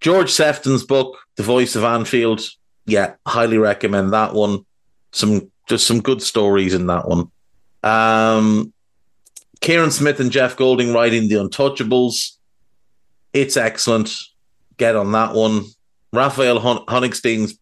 George 0.00 0.30
Sephton's 0.30 0.84
book, 0.84 1.16
The 1.36 1.42
Voice 1.42 1.76
of 1.76 1.84
Anfield, 1.84 2.42
yeah, 2.86 3.14
highly 3.26 3.58
recommend 3.58 4.12
that 4.12 4.34
one. 4.34 4.64
Some 5.12 5.50
just 5.68 5.86
some 5.86 6.00
good 6.00 6.22
stories 6.22 6.74
in 6.74 6.86
that 6.86 7.08
one. 7.08 7.30
Um, 7.82 8.72
Kieran 9.60 9.90
Smith 9.90 10.20
and 10.20 10.30
Jeff 10.30 10.56
Goulding 10.56 10.92
writing 10.92 11.28
The 11.28 11.36
Untouchables. 11.36 12.36
It's 13.32 13.56
excellent. 13.56 14.14
Get 14.76 14.96
on 14.96 15.12
that 15.12 15.34
one. 15.34 15.64
Raphael 16.12 16.84
Honigstein's 16.88 17.58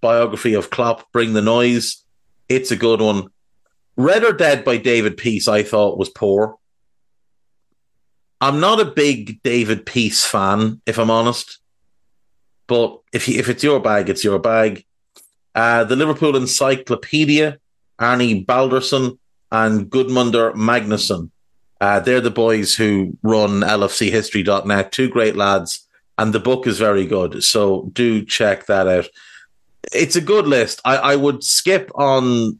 biography 0.00 0.54
of 0.54 0.70
Klopp, 0.70 1.10
Bring 1.12 1.32
the 1.32 1.42
Noise. 1.42 2.04
It's 2.48 2.70
a 2.70 2.76
good 2.76 3.00
one. 3.00 3.28
Red 3.96 4.24
or 4.24 4.32
Dead 4.32 4.64
by 4.64 4.76
David 4.76 5.16
Peace, 5.16 5.48
I 5.48 5.62
thought 5.62 5.98
was 5.98 6.08
poor. 6.08 6.56
I'm 8.40 8.60
not 8.60 8.80
a 8.80 8.84
big 8.84 9.42
David 9.42 9.84
Peace 9.84 10.24
fan, 10.24 10.80
if 10.86 10.98
I'm 10.98 11.10
honest. 11.10 11.58
But 12.68 13.00
if 13.12 13.28
if 13.28 13.48
it's 13.48 13.64
your 13.64 13.80
bag, 13.80 14.08
it's 14.08 14.22
your 14.22 14.38
bag. 14.38 14.84
Uh, 15.54 15.82
the 15.84 15.96
Liverpool 15.96 16.36
Encyclopedia, 16.36 17.58
Arnie 17.98 18.46
Baldursson 18.46 19.18
and 19.50 19.90
Gudmundur 19.90 20.54
Magnusson. 20.54 21.30
Uh, 21.80 22.00
they're 22.00 22.20
the 22.20 22.30
boys 22.30 22.74
who 22.74 23.16
run 23.22 23.60
lfchistory.net. 23.60 24.92
Two 24.92 25.08
great 25.08 25.36
lads, 25.36 25.86
and 26.16 26.32
the 26.32 26.40
book 26.40 26.66
is 26.66 26.78
very 26.78 27.06
good. 27.06 27.42
So 27.44 27.90
do 27.92 28.24
check 28.24 28.66
that 28.66 28.88
out. 28.88 29.06
It's 29.92 30.16
a 30.16 30.20
good 30.20 30.46
list. 30.46 30.80
I, 30.84 30.96
I 30.96 31.16
would 31.16 31.44
skip 31.44 31.90
on 31.94 32.58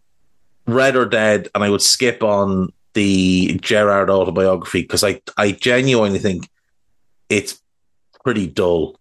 Red 0.66 0.96
or 0.96 1.06
Dead, 1.06 1.48
and 1.54 1.64
I 1.64 1.70
would 1.70 1.82
skip 1.82 2.22
on 2.22 2.72
the 2.94 3.58
Gerrard 3.60 4.10
autobiography 4.10 4.82
because 4.82 5.04
I, 5.04 5.20
I 5.36 5.52
genuinely 5.52 6.18
think 6.18 6.48
it's 7.28 7.60
pretty 8.24 8.46
dull. 8.46 8.98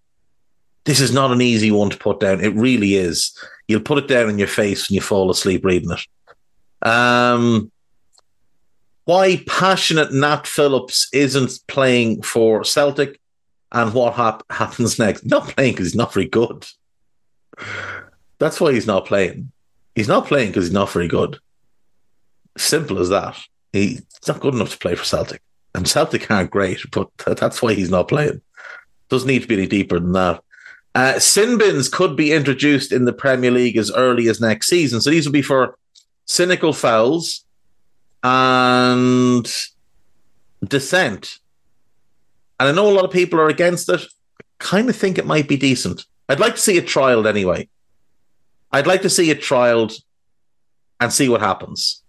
This 0.86 1.00
is 1.00 1.14
not 1.14 1.32
an 1.32 1.42
easy 1.42 1.72
one 1.72 1.90
to 1.90 1.98
put 1.98 2.20
down. 2.20 2.42
It 2.42 2.54
really 2.54 2.96
is. 2.96 3.38
You'll 3.68 3.82
put 3.82 3.98
it 3.98 4.08
down 4.08 4.30
in 4.30 4.40
your 4.40 4.48
face 4.48 4.90
when 4.90 4.96
you 4.96 5.02
fall 5.02 5.30
asleep 5.30 5.66
reading 5.66 5.92
it. 5.92 6.88
Um, 6.88 7.72
why 9.08 9.42
passionate 9.48 10.12
Nat 10.12 10.46
Phillips 10.46 11.08
isn't 11.14 11.62
playing 11.70 12.24
for 12.24 12.66
Celtic 12.66 13.22
and 13.72 13.94
what 13.94 14.16
hap- 14.16 14.44
happens 14.52 15.00
next. 15.00 15.26
Not 15.26 15.48
playing 15.48 15.76
because 15.76 15.88
he's 15.88 15.96
not 15.96 16.14
very 16.14 16.28
good. 16.28 16.66
That's 18.38 18.60
why 18.60 18.74
he's 18.74 18.86
not 18.86 19.06
playing. 19.06 19.50
He's 19.96 20.10
not 20.10 20.28
playing 20.28 20.50
because 20.50 20.66
he's 20.66 20.74
not 20.74 20.92
very 20.92 21.08
good. 21.08 21.40
Simple 22.58 23.00
as 23.00 23.08
that. 23.08 23.40
He's 23.72 24.04
not 24.28 24.42
good 24.42 24.54
enough 24.54 24.72
to 24.72 24.78
play 24.78 24.96
for 24.96 25.06
Celtic. 25.06 25.42
And 25.74 25.88
Celtic 25.88 26.30
aren't 26.30 26.52
great, 26.52 26.82
but 26.92 27.10
that's 27.26 27.62
why 27.62 27.76
he's 27.76 27.90
not 27.90 28.10
playing. 28.10 28.42
Doesn't 29.08 29.30
need 29.30 29.44
to 29.44 29.48
be 29.48 29.56
any 29.56 29.68
deeper 29.68 30.02
than 30.02 30.12
that. 30.12 30.44
Uh, 30.94 31.18
sin 31.18 31.58
bins 31.58 31.88
could 31.88 32.18
be 32.18 32.34
introduced 32.34 32.92
in 32.92 33.06
the 33.06 33.14
Premier 33.14 33.52
League 33.52 33.78
as 33.78 33.90
early 33.90 34.28
as 34.28 34.42
next 34.42 34.68
season. 34.68 35.00
So 35.00 35.12
these 35.12 35.26
will 35.26 35.32
be 35.32 35.42
for 35.42 35.78
cynical 36.26 36.74
fouls 36.74 37.46
and 38.24 39.48
dissent. 40.64 41.40
And 42.60 42.70
I 42.70 42.72
know 42.72 42.90
a 42.90 42.94
lot 42.94 43.06
of 43.06 43.12
people 43.12 43.40
are 43.40 43.50
against 43.50 43.90
it. 43.90 44.02
I 44.02 44.44
kind 44.60 44.90
of 44.90 44.96
think 44.96 45.18
it 45.18 45.26
might 45.26 45.48
be 45.48 45.58
decent. 45.58 46.06
I'd 46.30 46.40
like 46.40 46.56
to 46.56 46.62
see 46.62 46.78
it 46.78 46.86
trialed 46.86 47.28
anyway. 47.28 47.70
I'd 48.72 48.88
like 48.88 49.04
to 49.04 49.10
see 49.10 49.30
it 49.30 49.42
trialed 49.42 50.02
and 51.00 51.14
see 51.14 51.30
what 51.30 51.42
happens. 51.42 52.04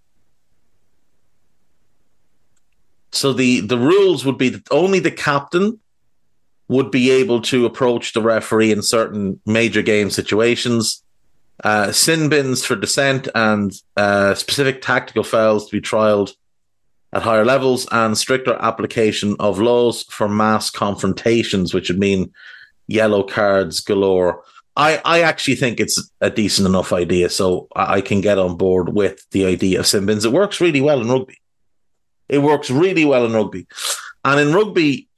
So 3.13 3.33
the 3.33 3.61
the 3.61 3.79
rules 3.79 4.25
would 4.25 4.39
be 4.39 4.49
that 4.51 4.69
only 4.71 5.01
the 5.01 5.11
captain 5.11 5.81
would 6.69 6.91
be 6.91 7.11
able 7.11 7.41
to 7.41 7.65
approach 7.65 8.13
the 8.13 8.23
referee 8.23 8.71
in 8.71 8.83
certain 8.83 9.41
major 9.47 9.83
game 9.83 10.11
situations. 10.11 11.03
Uh, 11.65 11.91
sin 11.91 12.29
bins 12.29 12.65
for 12.65 12.77
dissent 12.77 13.29
and 13.35 13.73
uh, 13.97 14.35
specific 14.35 14.81
tactical 14.81 15.25
fouls 15.25 15.69
to 15.69 15.77
be 15.77 15.81
trialed 15.81 16.35
at 17.13 17.23
higher 17.23 17.45
levels, 17.45 17.87
and 17.91 18.19
stricter 18.19 18.55
application 18.61 19.35
of 19.41 19.59
laws 19.59 20.03
for 20.05 20.29
mass 20.29 20.71
confrontations, 20.71 21.73
which 21.73 21.89
would 21.89 21.99
mean 21.99 22.31
yellow 22.87 23.23
cards 23.23 23.81
galore. 23.81 24.43
I, 24.77 25.01
I 25.05 25.23
actually 25.23 25.57
think 25.57 25.81
it's 25.81 26.11
a 26.21 26.31
decent 26.31 26.69
enough 26.69 26.93
idea, 26.93 27.31
so 27.31 27.67
I 27.75 28.01
can 28.03 28.21
get 28.21 28.39
on 28.39 28.57
board 28.57 28.95
with 28.95 29.29
the 29.31 29.47
idea 29.47 29.81
of 29.81 29.87
sin 29.87 30.07
bins. 30.07 30.25
It 30.25 30.33
works 30.33 30.61
really 30.61 30.81
well 30.81 31.01
in 31.01 31.09
rugby. 31.09 31.39
It 32.29 32.39
works 32.39 32.71
really 32.71 33.05
well 33.05 33.25
in 33.25 33.33
rugby. 33.33 33.67
And 34.25 34.39
in 34.39 34.55
rugby, 34.55 35.09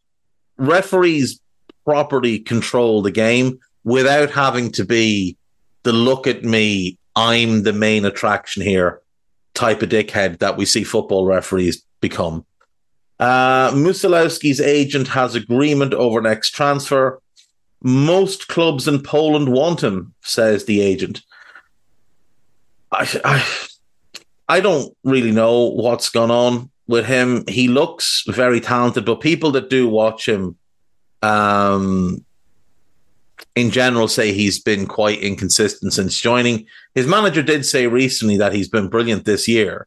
referees 0.56 1.40
properly 1.84 2.38
control 2.38 3.02
the 3.02 3.10
game 3.10 3.58
without 3.82 4.30
having 4.30 4.70
to 4.72 4.84
be 4.84 5.36
the 5.82 5.92
look 5.92 6.26
at 6.26 6.44
me, 6.44 6.98
I'm 7.16 7.62
the 7.62 7.72
main 7.72 8.04
attraction 8.04 8.62
here 8.62 9.02
type 9.54 9.82
of 9.82 9.88
dickhead 9.88 10.38
that 10.38 10.56
we 10.56 10.64
see 10.64 10.84
football 10.84 11.26
referees 11.26 11.82
become. 12.00 12.44
Uh, 13.18 13.70
Musialowski's 13.72 14.60
agent 14.60 15.08
has 15.08 15.34
agreement 15.34 15.92
over 15.92 16.20
next 16.20 16.50
transfer. 16.50 17.20
Most 17.82 18.48
clubs 18.48 18.88
in 18.88 19.02
Poland 19.02 19.50
want 19.50 19.82
him, 19.82 20.14
says 20.22 20.64
the 20.64 20.80
agent. 20.80 21.20
I, 22.92 23.20
I, 23.24 23.46
I 24.48 24.60
don't 24.60 24.96
really 25.04 25.32
know 25.32 25.64
what's 25.64 26.08
gone 26.08 26.30
on 26.30 26.70
with 26.86 27.06
him. 27.06 27.44
He 27.46 27.68
looks 27.68 28.24
very 28.26 28.60
talented, 28.60 29.04
but 29.04 29.20
people 29.20 29.50
that 29.52 29.70
do 29.70 29.88
watch 29.88 30.26
him 30.26 30.56
um, 31.22 32.24
in 33.56 33.70
general, 33.70 34.08
say 34.08 34.32
he's 34.32 34.58
been 34.58 34.86
quite 34.86 35.20
inconsistent 35.20 35.92
since 35.92 36.18
joining. 36.18 36.66
His 36.94 37.06
manager 37.06 37.42
did 37.42 37.66
say 37.66 37.86
recently 37.86 38.36
that 38.38 38.52
he's 38.52 38.68
been 38.68 38.88
brilliant 38.88 39.24
this 39.24 39.48
year. 39.48 39.86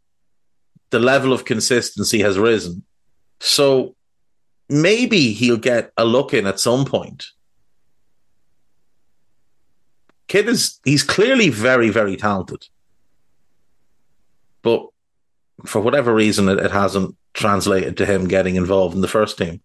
The 0.89 1.00
level 1.00 1.34
of 1.34 1.46
consistency 1.46 2.20
has 2.20 2.38
risen. 2.38 2.84
So 3.39 3.96
maybe 4.70 5.34
he'll 5.34 5.58
get 5.58 5.92
a 5.98 6.06
look 6.06 6.34
in 6.34 6.48
at 6.48 6.60
some 6.60 6.86
point. 6.86 7.28
Kid 10.28 10.48
is 10.48 10.80
he's 10.84 11.04
clearly 11.04 11.50
very, 11.50 11.89
very 11.89 12.16
talented. 12.16 12.68
But 14.62 14.88
for 15.66 15.82
whatever 15.82 16.13
reason, 16.13 16.50
it, 16.50 16.60
it 16.60 16.72
hasn't 16.72 17.16
translated 17.34 17.98
to 17.98 18.06
him 18.06 18.28
getting 18.28 18.56
involved 18.56 18.96
in 18.96 19.02
the 19.02 19.08
first 19.08 19.38
team. 19.38 19.62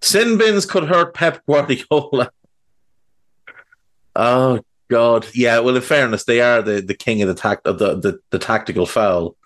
Sin 0.00 0.38
bins 0.38 0.66
could 0.66 0.84
hurt 0.84 1.14
Pep 1.14 1.44
Guardiola. 1.48 2.30
Oh 4.16 4.60
God, 4.88 5.26
yeah. 5.34 5.58
Well, 5.58 5.76
in 5.76 5.82
fairness, 5.82 6.24
they 6.24 6.40
are 6.40 6.62
the, 6.62 6.80
the 6.80 6.94
king 6.94 7.22
of 7.22 7.28
the 7.28 7.34
tact 7.34 7.66
of 7.66 7.78
the, 7.78 7.96
the, 7.96 8.18
the 8.30 8.38
tactical 8.38 8.86
foul. 8.86 9.36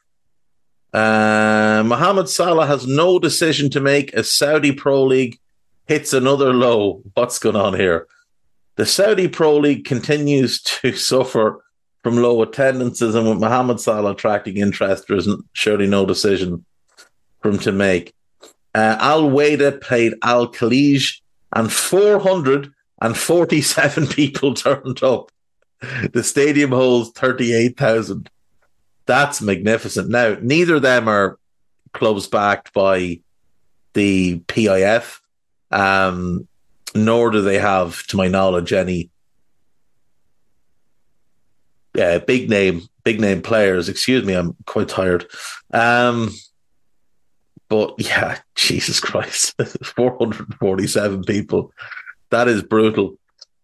Uh, 0.92 1.82
Mohamed 1.84 2.28
Salah 2.28 2.66
has 2.66 2.86
no 2.86 3.18
decision 3.18 3.70
to 3.70 3.80
make 3.80 4.12
as 4.14 4.30
Saudi 4.30 4.72
Pro 4.72 5.04
League 5.04 5.38
hits 5.86 6.12
another 6.12 6.52
low. 6.52 7.02
What's 7.14 7.38
going 7.38 7.56
on 7.56 7.74
here? 7.74 8.06
The 8.76 8.86
Saudi 8.86 9.28
Pro 9.28 9.56
League 9.56 9.84
continues 9.84 10.62
to 10.82 10.92
suffer 10.92 11.64
from 12.02 12.16
low 12.16 12.40
attendances, 12.42 13.14
and 13.14 13.28
with 13.28 13.40
Mohamed 13.40 13.80
Salah 13.80 14.12
attracting 14.12 14.56
interest, 14.56 15.08
there 15.08 15.18
isn't 15.18 15.44
surely 15.52 15.86
no 15.86 16.06
decision 16.06 16.64
for 17.42 17.50
him 17.50 17.58
to 17.58 17.72
make. 17.72 18.14
Uh, 18.74 18.96
Al 19.00 19.24
Wehda 19.24 19.80
played 19.80 20.14
Al 20.22 20.48
Khaleej, 20.50 21.20
and 21.52 21.70
447 23.00 24.06
people 24.08 24.54
turned 24.54 25.02
up. 25.02 25.30
The 26.12 26.22
stadium 26.22 26.70
holds 26.70 27.10
38,000. 27.10 28.30
That's 29.06 29.40
magnificent. 29.40 30.10
Now, 30.10 30.36
neither 30.40 30.76
of 30.76 30.82
them 30.82 31.08
are 31.08 31.38
clubs 31.92 32.26
backed 32.26 32.72
by 32.72 33.20
the 33.94 34.40
PIF, 34.40 35.20
um, 35.70 36.46
nor 36.94 37.30
do 37.30 37.40
they 37.40 37.58
have, 37.58 38.06
to 38.08 38.16
my 38.16 38.28
knowledge, 38.28 38.72
any 38.72 39.10
uh, 41.98 42.20
big 42.20 42.48
name 42.48 42.82
big 43.04 43.20
name 43.20 43.42
players. 43.42 43.88
Excuse 43.88 44.24
me, 44.24 44.34
I'm 44.34 44.54
quite 44.66 44.88
tired. 44.88 45.26
Um, 45.72 46.30
but 47.68 47.94
yeah, 47.98 48.38
Jesus 48.54 49.00
Christ, 49.00 49.54
447 49.96 51.24
people. 51.24 51.72
That 52.30 52.48
is 52.48 52.62
brutal. 52.62 53.18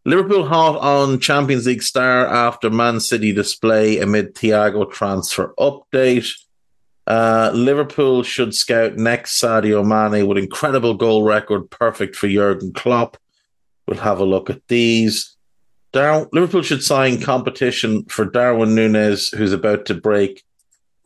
Liverpool 0.04 0.46
hot 0.46 0.76
on 0.78 1.18
Champions 1.18 1.66
League 1.66 1.82
star 1.82 2.26
after 2.26 2.70
Man 2.70 3.00
City 3.00 3.32
display 3.32 3.98
amid 3.98 4.34
Thiago 4.34 4.90
transfer 4.90 5.52
update. 5.58 6.30
Uh, 7.06 7.50
Liverpool 7.54 8.22
should 8.22 8.54
scout 8.54 8.96
next 8.96 9.40
Sadio 9.40 9.84
Mane 9.84 10.26
with 10.26 10.38
incredible 10.38 10.94
goal 10.94 11.22
record, 11.22 11.70
perfect 11.70 12.16
for 12.16 12.28
Jurgen 12.28 12.72
Klopp. 12.72 13.16
We'll 13.86 13.98
have 13.98 14.20
a 14.20 14.24
look 14.24 14.50
at 14.50 14.66
these. 14.68 15.36
Dar- 15.92 16.28
Liverpool 16.32 16.62
should 16.62 16.82
sign 16.82 17.20
competition 17.20 18.04
for 18.04 18.24
Darwin 18.24 18.74
Nunez, 18.74 19.28
who's 19.28 19.52
about 19.52 19.86
to 19.86 19.94
break 19.94 20.42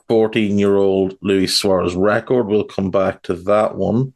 14 0.09 0.59
year 0.59 0.77
old 0.77 1.17
Luis 1.21 1.57
Suarez 1.57 1.95
record. 1.95 2.49
We'll 2.49 2.65
come 2.65 2.91
back 2.91 3.23
to 3.23 3.35
that 3.35 3.77
one. 3.77 4.15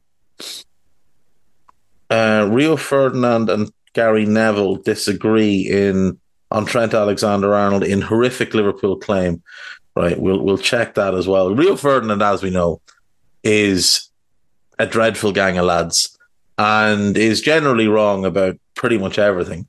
Uh, 2.11 2.49
Rio 2.51 2.77
Ferdinand 2.77 3.51
and 3.51 3.73
Gary 3.93 4.27
Neville 4.27 4.77
disagree 4.77 5.63
in 5.63 6.19
on 6.51 6.67
Trent 6.67 6.95
Alexander 6.95 7.55
Arnold 7.55 7.85
in 7.85 8.01
horrific 8.01 8.55
Liverpool 8.55 8.97
claim. 8.97 9.43
Right, 9.97 10.19
we'll 10.19 10.43
we'll 10.43 10.59
check 10.59 10.95
that 10.95 11.15
as 11.15 11.29
well. 11.29 11.55
Rio 11.55 11.77
Ferdinand, 11.77 12.23
as 12.23 12.43
we 12.43 12.51
know, 12.51 12.81
is 13.43 14.11
a 14.79 14.87
dreadful 14.87 15.33
gang 15.33 15.57
of 15.57 15.67
lads 15.67 16.19
and 16.59 17.17
is 17.17 17.41
generally 17.41 17.87
wrong 17.87 18.25
about 18.25 18.57
pretty 18.75 18.99
much 18.99 19.19
everything. 19.19 19.69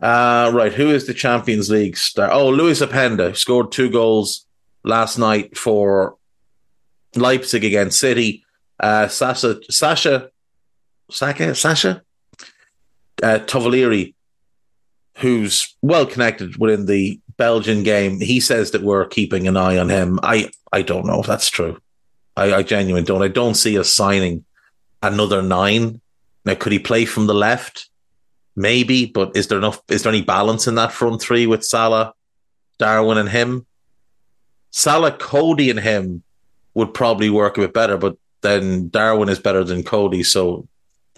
Uh, 0.00 0.50
right, 0.54 0.74
who 0.74 0.90
is 0.90 1.06
the 1.06 1.14
Champions 1.14 1.70
League 1.70 1.96
star? 1.96 2.30
Oh, 2.30 2.48
Lois 2.48 2.80
Openda 2.80 3.34
scored 3.34 3.72
two 3.72 3.88
goals 3.90 4.44
last 4.82 5.16
night 5.16 5.56
for 5.56 6.16
Leipzig 7.14 7.64
against 7.64 7.98
City. 7.98 8.44
Uh, 8.78 9.08
Sasha, 9.08 9.58
Sasha, 9.70 10.30
Saka, 11.10 11.54
Sasha, 11.54 12.02
uh, 13.22 13.38
Tavolieri, 13.38 14.14
who's 15.18 15.76
well 15.82 16.06
connected 16.06 16.56
within 16.56 16.86
the 16.86 17.20
Belgian 17.36 17.82
game, 17.82 18.20
he 18.20 18.40
says 18.40 18.70
that 18.72 18.82
we're 18.82 19.06
keeping 19.06 19.46
an 19.46 19.56
eye 19.56 19.78
on 19.78 19.88
him. 19.88 20.18
I, 20.22 20.50
I 20.72 20.82
don't 20.82 21.06
know 21.06 21.20
if 21.20 21.26
that's 21.26 21.48
true. 21.48 21.80
I, 22.36 22.54
I 22.54 22.62
genuinely 22.62 23.06
don't. 23.06 23.22
I 23.22 23.28
don't 23.28 23.54
see 23.54 23.78
us 23.78 23.92
signing 23.92 24.44
another 25.02 25.42
nine. 25.42 26.00
Now, 26.44 26.54
could 26.54 26.72
he 26.72 26.78
play 26.78 27.04
from 27.04 27.26
the 27.26 27.34
left? 27.34 27.88
Maybe, 28.54 29.06
but 29.06 29.36
is 29.36 29.48
there 29.48 29.58
enough? 29.58 29.80
Is 29.88 30.02
there 30.02 30.12
any 30.12 30.22
balance 30.22 30.66
in 30.66 30.76
that 30.76 30.92
front 30.92 31.20
three 31.20 31.46
with 31.46 31.64
Salah, 31.64 32.14
Darwin, 32.78 33.18
and 33.18 33.28
him? 33.28 33.66
Salah, 34.70 35.12
Cody, 35.12 35.70
and 35.70 35.80
him 35.80 36.22
would 36.74 36.94
probably 36.94 37.30
work 37.30 37.58
a 37.58 37.62
bit 37.62 37.74
better, 37.74 37.96
but 37.96 38.16
then 38.42 38.88
Darwin 38.88 39.28
is 39.28 39.38
better 39.38 39.64
than 39.64 39.82
Cody, 39.82 40.22
so 40.22 40.68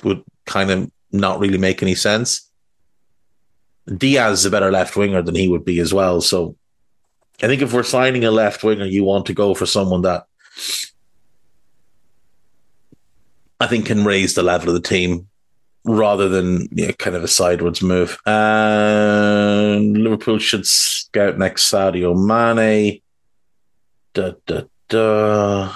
would 0.04 0.22
kind 0.46 0.70
of 0.70 0.90
not 1.12 1.38
really 1.38 1.58
make 1.58 1.82
any 1.82 1.94
sense. 1.94 2.48
Diaz 3.86 4.40
is 4.40 4.44
a 4.44 4.50
better 4.50 4.70
left 4.70 4.96
winger 4.96 5.22
than 5.22 5.34
he 5.34 5.48
would 5.48 5.64
be 5.64 5.80
as 5.80 5.94
well. 5.94 6.20
So 6.20 6.56
I 7.42 7.46
think 7.46 7.62
if 7.62 7.72
we're 7.72 7.82
signing 7.82 8.24
a 8.24 8.30
left 8.30 8.62
winger, 8.62 8.84
you 8.84 9.04
want 9.04 9.26
to 9.26 9.34
go 9.34 9.54
for 9.54 9.66
someone 9.66 10.02
that 10.02 10.24
I 13.60 13.66
think 13.66 13.86
can 13.86 14.04
raise 14.04 14.34
the 14.34 14.42
level 14.42 14.68
of 14.68 14.74
the 14.74 14.88
team 14.88 15.28
rather 15.84 16.28
than 16.28 16.68
you 16.72 16.88
know, 16.88 16.92
kind 16.94 17.16
of 17.16 17.24
a 17.24 17.28
sideways 17.28 17.82
move. 17.82 18.18
Uh, 18.26 19.78
Liverpool 19.80 20.38
should 20.38 20.66
scout 20.66 21.38
next 21.38 21.70
Sadio 21.70 22.14
Mane. 22.14 23.00
Da, 24.12 24.32
da, 24.46 24.62
da. 24.88 25.74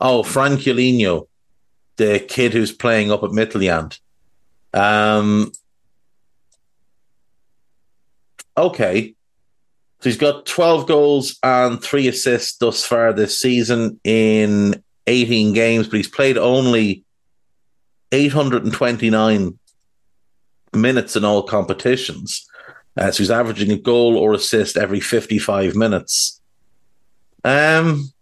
Oh, 0.00 0.22
Franculino 0.22 1.28
the 1.98 2.20
kid 2.20 2.54
who's 2.54 2.72
playing 2.72 3.12
up 3.12 3.22
at 3.22 3.30
Midtjylland. 3.30 3.98
Um, 4.72 5.52
okay. 8.56 9.14
So 10.00 10.08
he's 10.08 10.16
got 10.16 10.46
12 10.46 10.86
goals 10.86 11.38
and 11.42 11.82
three 11.82 12.08
assists 12.08 12.56
thus 12.56 12.84
far 12.84 13.12
this 13.12 13.38
season 13.38 14.00
in 14.04 14.82
18 15.08 15.52
games, 15.52 15.88
but 15.88 15.96
he's 15.96 16.08
played 16.08 16.38
only 16.38 17.04
829 18.12 19.58
minutes 20.74 21.16
in 21.16 21.24
all 21.24 21.42
competitions. 21.42 22.48
Uh, 22.96 23.10
so 23.10 23.18
he's 23.18 23.30
averaging 23.30 23.72
a 23.72 23.76
goal 23.78 24.16
or 24.16 24.34
assist 24.34 24.76
every 24.76 25.00
55 25.00 25.74
minutes. 25.74 26.40
Um, 27.44 28.12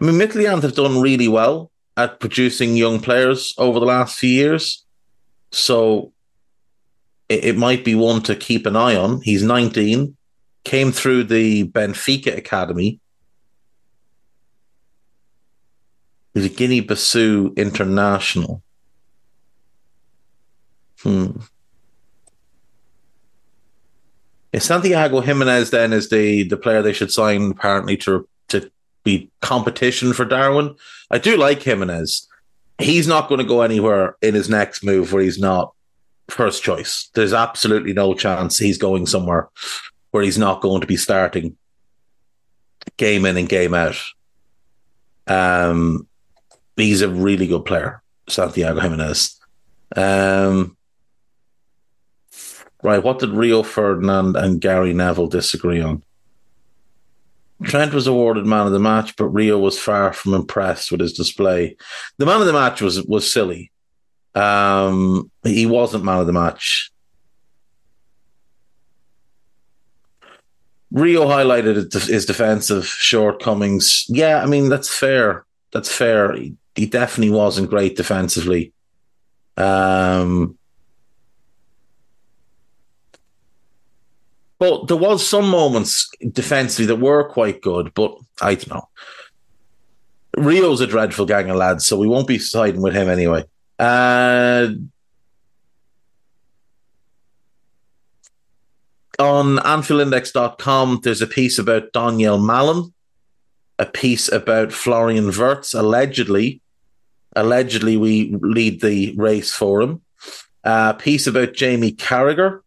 I 0.00 0.04
mean, 0.04 0.14
Midtjylland 0.14 0.62
have 0.62 0.74
done 0.74 1.00
really 1.00 1.28
well 1.28 1.70
at 1.96 2.20
producing 2.20 2.76
young 2.76 3.00
players 3.00 3.54
over 3.58 3.80
the 3.80 3.86
last 3.86 4.18
few 4.18 4.30
years. 4.30 4.84
So 5.50 6.12
it, 7.28 7.44
it 7.44 7.56
might 7.56 7.84
be 7.84 7.94
one 7.94 8.22
to 8.22 8.36
keep 8.36 8.66
an 8.66 8.76
eye 8.76 8.96
on. 8.96 9.20
He's 9.22 9.42
19, 9.42 10.16
came 10.64 10.92
through 10.92 11.24
the 11.24 11.68
Benfica 11.68 12.36
Academy. 12.36 13.00
He's 16.34 16.44
a 16.44 16.48
Guinea 16.48 16.82
Bissau 16.82 17.56
international. 17.56 18.62
Hmm. 21.02 21.40
Santiago 24.56 25.20
Jimenez 25.20 25.70
then 25.70 25.92
is 25.92 26.08
the, 26.08 26.44
the 26.44 26.56
player 26.56 26.82
they 26.82 26.92
should 26.92 27.12
sign 27.12 27.50
apparently 27.50 27.96
to 27.98 28.28
to 28.48 28.70
be 29.08 29.30
competition 29.40 30.12
for 30.12 30.24
Darwin. 30.24 30.74
I 31.10 31.18
do 31.18 31.36
like 31.36 31.62
Jimenez. 31.62 32.28
He's 32.78 33.08
not 33.08 33.28
going 33.28 33.40
to 33.40 33.44
go 33.44 33.62
anywhere 33.62 34.16
in 34.22 34.34
his 34.34 34.48
next 34.48 34.84
move 34.84 35.12
where 35.12 35.22
he's 35.22 35.38
not 35.38 35.72
first 36.28 36.62
choice. 36.62 37.10
There's 37.14 37.32
absolutely 37.32 37.92
no 37.92 38.14
chance 38.14 38.58
he's 38.58 38.78
going 38.78 39.06
somewhere 39.06 39.48
where 40.10 40.22
he's 40.22 40.38
not 40.38 40.60
going 40.60 40.80
to 40.80 40.86
be 40.86 40.96
starting 40.96 41.56
game 42.96 43.24
in 43.26 43.36
and 43.36 43.48
game 43.48 43.74
out. 43.74 43.96
Um, 45.26 46.06
he's 46.76 47.02
a 47.02 47.08
really 47.08 47.46
good 47.46 47.64
player, 47.64 48.02
Santiago 48.28 48.80
Jimenez. 48.80 49.38
Um, 49.96 50.76
right, 52.82 53.02
what 53.02 53.18
did 53.18 53.30
Rio 53.30 53.62
Ferdinand 53.62 54.36
and 54.36 54.60
Gary 54.60 54.92
Neville 54.92 55.28
disagree 55.28 55.80
on? 55.80 56.02
Trent 57.64 57.92
was 57.92 58.06
awarded 58.06 58.46
man 58.46 58.66
of 58.66 58.72
the 58.72 58.78
match, 58.78 59.16
but 59.16 59.26
Rio 59.28 59.58
was 59.58 59.78
far 59.78 60.12
from 60.12 60.34
impressed 60.34 60.92
with 60.92 61.00
his 61.00 61.12
display. 61.12 61.76
The 62.18 62.26
man 62.26 62.40
of 62.40 62.46
the 62.46 62.52
match 62.52 62.80
was 62.80 63.02
was 63.04 63.30
silly. 63.30 63.72
Um, 64.34 65.30
he 65.42 65.66
wasn't 65.66 66.04
man 66.04 66.20
of 66.20 66.26
the 66.26 66.32
match. 66.32 66.92
Rio 70.90 71.26
highlighted 71.26 71.92
his 71.92 72.26
defensive 72.26 72.86
shortcomings. 72.86 74.06
Yeah, 74.08 74.42
I 74.42 74.46
mean 74.46 74.68
that's 74.68 74.94
fair. 74.94 75.44
That's 75.72 75.92
fair. 75.92 76.34
He, 76.34 76.56
he 76.74 76.86
definitely 76.86 77.34
wasn't 77.34 77.70
great 77.70 77.96
defensively. 77.96 78.72
Um, 79.56 80.57
But 84.58 84.88
there 84.88 84.96
was 84.96 85.26
some 85.26 85.48
moments 85.48 86.10
defensively 86.32 86.86
that 86.86 86.96
were 86.96 87.28
quite 87.28 87.62
good, 87.62 87.94
but 87.94 88.16
I 88.40 88.56
don't 88.56 88.70
know. 88.70 88.88
Rio's 90.36 90.80
a 90.80 90.86
dreadful 90.86 91.26
gang 91.26 91.50
of 91.50 91.56
lads, 91.56 91.86
so 91.86 91.96
we 91.96 92.08
won't 92.08 92.26
be 92.28 92.38
siding 92.38 92.82
with 92.82 92.94
him 92.94 93.08
anyway. 93.08 93.44
Uh, 93.78 94.68
on 99.18 99.56
AnfieldIndex.com, 99.58 101.00
there's 101.02 101.22
a 101.22 101.26
piece 101.26 101.58
about 101.58 101.92
Donyell 101.92 102.40
Malen, 102.40 102.92
a 103.78 103.86
piece 103.86 104.30
about 104.30 104.72
Florian 104.72 105.30
Wirtz. 105.30 105.74
Allegedly, 105.74 106.60
allegedly, 107.34 107.96
we 107.96 108.34
lead 108.40 108.80
the 108.80 109.14
race 109.16 109.52
for 109.52 109.80
him. 109.80 110.02
A 110.64 110.94
piece 110.94 111.26
about 111.26 111.54
Jamie 111.54 111.92
Carragher, 111.92 112.60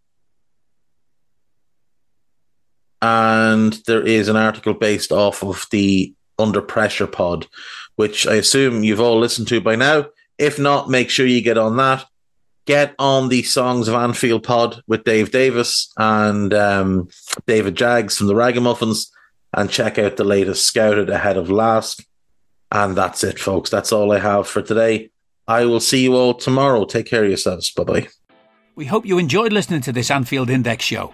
and 3.02 3.74
there 3.88 4.06
is 4.06 4.28
an 4.28 4.36
article 4.36 4.74
based 4.74 5.12
off 5.12 5.44
of 5.44 5.66
the 5.72 6.14
Under 6.38 6.62
Pressure 6.62 7.08
pod, 7.08 7.48
which 7.96 8.28
I 8.28 8.36
assume 8.36 8.84
you've 8.84 9.02
all 9.02 9.20
listened 9.20 9.48
to 9.50 9.62
by 9.62 9.76
now. 9.76 10.08
If 10.38 10.60
not, 10.60 10.90
make 10.90 11.10
sure 11.10 11.26
you 11.26 11.42
get 11.42 11.58
on 11.58 11.78
that. 11.78 12.06
Get 12.66 12.94
on 13.00 13.30
the 13.30 13.44
Songs 13.44 13.88
of 13.88 13.96
Anfield 13.96 14.44
pod 14.44 14.84
with 14.88 15.04
Dave 15.04 15.32
Davis 15.32 15.92
and 15.98 16.54
um, 16.54 17.10
David 17.48 17.76
Jags 17.76 18.18
from 18.18 18.28
the 18.28 18.36
Ragamuffins 18.36 19.12
and 19.54 19.70
check 19.70 19.98
out 19.98 20.18
the 20.18 20.24
latest 20.24 20.66
Scouted 20.66 21.10
ahead 21.10 21.38
of 21.38 21.50
Lask. 21.50 22.06
And 22.72 22.96
that's 22.96 23.24
it, 23.24 23.40
folks. 23.40 23.70
That's 23.70 23.92
all 23.92 24.12
I 24.12 24.20
have 24.20 24.48
for 24.48 24.62
today. 24.62 25.10
I 25.48 25.66
will 25.66 25.80
see 25.80 26.04
you 26.04 26.16
all 26.16 26.36
tomorrow. 26.36 26.86
Take 26.86 27.08
care 27.08 27.24
of 27.24 27.30
yourselves. 27.30 27.72
Bye 27.72 27.84
bye. 27.84 28.08
We 28.76 28.86
hope 28.86 29.06
you 29.06 29.18
enjoyed 29.18 29.52
listening 29.52 29.82
to 29.82 29.92
this 29.92 30.10
Anfield 30.10 30.50
Index 30.50 30.86
show. 30.86 31.14